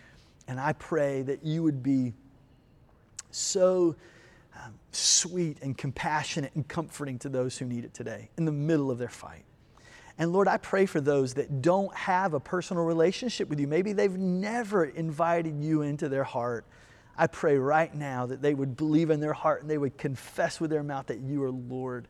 and 0.47 0.59
i 0.59 0.71
pray 0.73 1.23
that 1.23 1.43
you 1.43 1.63
would 1.63 1.81
be 1.81 2.13
so 3.31 3.95
um, 4.63 4.75
sweet 4.91 5.57
and 5.63 5.75
compassionate 5.75 6.53
and 6.53 6.67
comforting 6.67 7.17
to 7.17 7.29
those 7.29 7.57
who 7.57 7.65
need 7.65 7.83
it 7.83 7.95
today 7.95 8.29
in 8.37 8.45
the 8.45 8.51
middle 8.51 8.91
of 8.91 8.99
their 8.99 9.09
fight 9.09 9.43
and 10.17 10.31
Lord, 10.31 10.47
I 10.47 10.57
pray 10.57 10.85
for 10.85 11.01
those 11.01 11.33
that 11.33 11.61
don't 11.63 11.93
have 11.95 12.35
a 12.35 12.39
personal 12.39 12.83
relationship 12.83 13.49
with 13.49 13.59
you. 13.59 13.67
Maybe 13.67 13.93
they've 13.93 14.15
never 14.15 14.85
invited 14.85 15.59
you 15.59 15.81
into 15.81 16.07
their 16.07 16.23
heart. 16.23 16.65
I 17.17 17.27
pray 17.27 17.57
right 17.57 17.93
now 17.93 18.27
that 18.27 18.41
they 18.41 18.53
would 18.53 18.77
believe 18.77 19.09
in 19.09 19.19
their 19.19 19.33
heart 19.33 19.61
and 19.61 19.69
they 19.69 19.77
would 19.77 19.97
confess 19.97 20.59
with 20.59 20.69
their 20.69 20.83
mouth 20.83 21.07
that 21.07 21.19
you 21.19 21.43
are 21.43 21.51
Lord. 21.51 22.07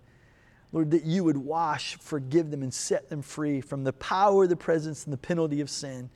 Lord, 0.74 0.90
that 0.92 1.06
you 1.06 1.24
would 1.24 1.38
wash, 1.38 1.96
forgive 1.98 2.50
them, 2.50 2.64
and 2.64 2.74
set 2.74 3.08
them 3.08 3.22
free 3.22 3.62
from 3.62 3.84
the 3.84 3.94
power, 3.94 4.48
the 4.48 4.56
presence, 4.56 5.06
and 5.06 5.14
the 5.14 5.18
penalty 5.18 5.62
of 5.62 5.70
sin, 5.70 6.10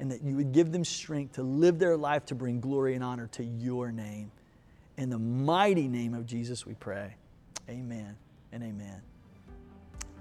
and 0.00 0.10
that 0.10 0.22
you 0.22 0.34
would 0.36 0.52
give 0.52 0.72
them 0.72 0.84
strength 0.84 1.34
to 1.34 1.44
live 1.44 1.78
their 1.78 1.96
life 1.96 2.26
to 2.26 2.34
bring 2.34 2.60
glory 2.60 2.96
and 2.96 3.04
honor 3.04 3.28
to 3.28 3.44
your 3.44 3.92
name. 3.92 4.32
In 4.98 5.10
the 5.10 5.18
mighty 5.18 5.86
name 5.86 6.12
of 6.12 6.26
Jesus, 6.26 6.66
we 6.66 6.74
pray. 6.74 7.14
Amen 7.68 8.16
and 8.50 8.64
amen. 8.64 9.00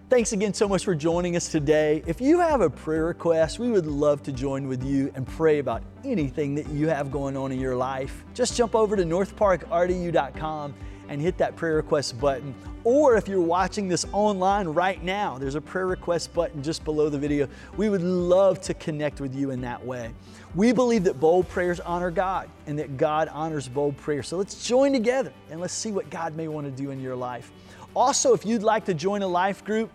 Thanks 0.07 0.33
again 0.33 0.53
so 0.53 0.67
much 0.67 0.85
for 0.85 0.95
joining 0.95 1.35
us 1.35 1.49
today. 1.49 2.03
If 2.05 2.21
you 2.21 2.39
have 2.39 2.61
a 2.61 2.69
prayer 2.69 3.05
request, 3.05 3.59
we 3.59 3.69
would 3.69 3.85
love 3.85 4.23
to 4.23 4.31
join 4.31 4.67
with 4.67 4.83
you 4.83 5.11
and 5.15 5.27
pray 5.27 5.59
about 5.59 5.83
anything 6.03 6.55
that 6.55 6.67
you 6.69 6.89
have 6.89 7.11
going 7.11 7.35
on 7.35 7.51
in 7.51 7.59
your 7.59 7.75
life. 7.75 8.23
Just 8.33 8.55
jump 8.55 8.75
over 8.75 8.95
to 8.95 9.03
northparkrdu.com 9.03 10.73
and 11.09 11.21
hit 11.21 11.37
that 11.39 11.55
prayer 11.55 11.75
request 11.75 12.19
button. 12.19 12.55
Or 12.85 13.17
if 13.17 13.27
you're 13.27 13.41
watching 13.41 13.89
this 13.89 14.05
online 14.13 14.67
right 14.67 15.03
now, 15.03 15.37
there's 15.37 15.55
a 15.55 15.61
prayer 15.61 15.87
request 15.87 16.33
button 16.33 16.63
just 16.63 16.85
below 16.85 17.09
the 17.09 17.17
video. 17.17 17.47
We 17.75 17.89
would 17.89 18.03
love 18.03 18.61
to 18.61 18.73
connect 18.75 19.19
with 19.19 19.35
you 19.35 19.51
in 19.51 19.59
that 19.61 19.83
way. 19.85 20.13
We 20.55 20.71
believe 20.71 21.03
that 21.03 21.19
bold 21.19 21.49
prayers 21.49 21.79
honor 21.79 22.11
God 22.11 22.49
and 22.67 22.79
that 22.79 22.97
God 22.97 23.27
honors 23.33 23.67
bold 23.67 23.97
prayer. 23.97 24.23
So 24.23 24.37
let's 24.37 24.65
join 24.65 24.93
together 24.93 25.33
and 25.51 25.59
let's 25.59 25.73
see 25.73 25.91
what 25.91 26.09
God 26.09 26.35
may 26.35 26.47
want 26.47 26.65
to 26.65 26.71
do 26.71 26.91
in 26.91 27.01
your 27.01 27.15
life. 27.15 27.51
Also, 27.95 28.33
if 28.33 28.45
you'd 28.45 28.63
like 28.63 28.85
to 28.85 28.93
join 28.93 29.21
a 29.21 29.27
life 29.27 29.63
group, 29.65 29.91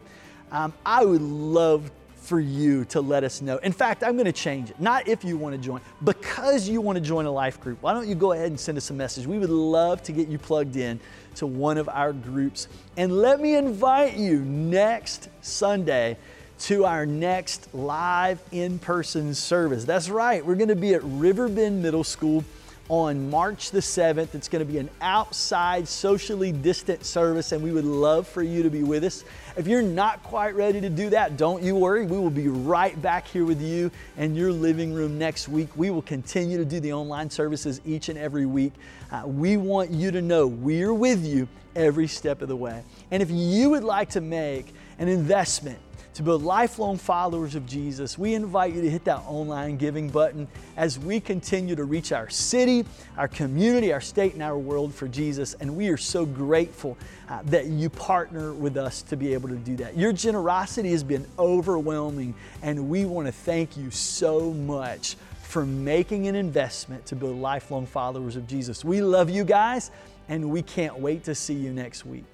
um, 0.53 0.73
I 0.85 1.05
would 1.05 1.23
love 1.23 1.91
for 2.25 2.41
you 2.41 2.85
to 2.87 3.01
let 3.01 3.23
us 3.23 3.43
know. 3.43 3.59
In 3.59 3.73
fact, 3.73 4.03
I'm 4.03 4.15
going 4.15 4.25
to 4.25 4.33
change 4.33 4.71
it. 4.71 4.81
Not 4.81 5.07
if 5.07 5.25
you 5.25 5.37
want 5.37 5.55
to 5.55 5.61
join, 5.61 5.81
because 6.03 6.69
you 6.69 6.81
want 6.81 6.97
to 6.97 7.05
join 7.05 7.27
a 7.27 7.31
life 7.31 7.61
group. 7.61 7.83
Why 7.83 7.93
don't 7.93 8.09
you 8.09 8.15
go 8.15 8.33
ahead 8.33 8.47
and 8.47 8.59
send 8.59 8.79
us 8.79 8.91
a 8.91 8.95
message? 8.95 9.27
We 9.27 9.39
would 9.39 9.51
love 9.51 10.03
to 10.05 10.13
get 10.13 10.29
you 10.29 10.39
plugged 10.39 10.77
in 10.77 10.99
to 11.37 11.47
one 11.47 11.77
of 11.77 11.89
our 11.89 12.13
groups. 12.13 12.69
And 12.97 13.19
let 13.19 13.41
me 13.41 13.57
invite 13.57 14.17
you 14.17 14.41
next 14.41 15.29
Sunday 15.43 16.17
to 16.61 16.85
our 16.85 17.05
next 17.05 17.75
live 17.75 18.41
in 18.53 18.79
person 18.79 19.35
service. 19.35 19.85
That's 19.85 20.09
right, 20.09 20.45
we're 20.45 20.55
going 20.55 20.69
to 20.69 20.77
be 20.77 20.95
at 20.95 21.03
Riverbend 21.03 21.83
Middle 21.83 22.05
School 22.05 22.45
on 22.89 23.31
March 23.31 23.71
the 23.71 23.81
7th. 23.81 24.35
It's 24.35 24.49
going 24.49 24.65
to 24.65 24.71
be 24.71 24.79
an 24.79 24.91
outside, 25.01 25.89
socially 25.89 26.53
distant 26.53 27.05
service, 27.05 27.53
and 27.53 27.63
we 27.63 27.73
would 27.73 27.85
love 27.85 28.29
for 28.29 28.43
you 28.43 28.63
to 28.63 28.71
be 28.71 28.83
with 28.83 29.05
us. 29.05 29.25
If 29.57 29.67
you're 29.67 29.83
not 29.83 30.23
quite 30.23 30.55
ready 30.55 30.81
to 30.81 30.91
do 30.91 31.11
that, 31.11 31.37
don't 31.37 31.63
you 31.63 31.77
worry. 31.77 32.05
We 32.05 32.19
will 32.19 32.31
be 32.31 32.49
right 32.49 33.01
back 33.01 33.27
here 33.27 33.45
with 33.45 33.63
you 33.63 33.91
in 34.17 34.35
your 34.35 34.53
living 34.53 34.93
room 34.93 35.19
next 35.19 35.49
week. 35.49 35.69
We 35.77 35.91
will 35.91 36.03
continue 36.03 36.59
to 36.59 36.65
do 36.65 36.81
the 36.81 36.93
online 36.93 37.31
services 37.31 37.81
each 37.87 38.09
and 38.09 38.19
every 38.19 38.47
week. 38.47 38.73
Uh, 39.11 39.23
we 39.27 39.57
want 39.57 39.91
you 39.91 40.11
to 40.11 40.21
know 40.21 40.47
we're 40.47 40.95
with 40.95 41.25
you 41.25 41.49
every 41.77 42.07
step 42.07 42.43
of 42.43 42.49
the 42.49 42.57
way. 42.57 42.83
And 43.11 43.23
if 43.23 43.31
you 43.31 43.71
would 43.71 43.85
like 43.85 44.11
to 44.11 44.21
make 44.21 44.75
an 44.99 45.09
investment, 45.09 45.79
to 46.15 46.23
build 46.23 46.43
lifelong 46.45 46.97
followers 46.97 47.57
of 47.57 47.67
Jesus, 47.67 48.17
we 48.17 48.35
invite 48.35 48.73
you 48.73 48.81
to 48.83 48.91
hit 48.91 49.05
that 49.05 49.19
online 49.27 49.77
giving 49.77 50.09
button 50.09 50.47
as 50.77 50.97
we 50.97 51.19
continue 51.19 51.75
to 51.75 51.85
reach 51.85 52.13
our 52.13 52.31
city, 52.31 52.85
our 53.17 53.27
community, 53.27 53.93
our 53.93 54.01
state, 54.01 54.33
and 54.33 54.43
our 54.43 54.57
world 54.57 54.95
for 54.95 55.09
Jesus. 55.09 55.55
And 55.55 55.77
we 55.77 55.89
are 55.89 55.97
so 55.97 56.25
grateful 56.25 56.97
uh, 57.29 57.43
that 57.47 57.67
you 57.67 57.91
partner 57.91 58.53
with 58.53 58.77
us 58.77 59.03
to 59.03 59.17
be 59.17 59.35
able 59.35 59.49
to 59.49 59.57
do 59.57 59.75
that. 59.77 59.97
Your 59.99 60.13
generosity 60.13 60.91
has 60.93 61.03
been 61.03 61.27
overwhelming, 61.37 62.35
and 62.63 62.89
we 62.89 63.05
want 63.05 63.27
to 63.27 63.33
thank 63.33 63.77
you 63.77 63.91
so 63.91 64.53
much 64.53 65.17
for 65.43 65.67
making 65.67 66.29
an 66.29 66.37
investment 66.37 67.07
to 67.07 67.17
build 67.17 67.37
lifelong 67.39 67.87
followers 67.87 68.37
of 68.37 68.47
Jesus. 68.47 68.85
We 68.85 69.03
love 69.03 69.31
you 69.31 69.43
guys, 69.43 69.91
and 70.29 70.51
we 70.51 70.63
can't 70.63 70.99
wait 70.99 71.25
to 71.25 71.35
see 71.35 71.55
you 71.55 71.73
next 71.73 72.07
week. 72.07 72.25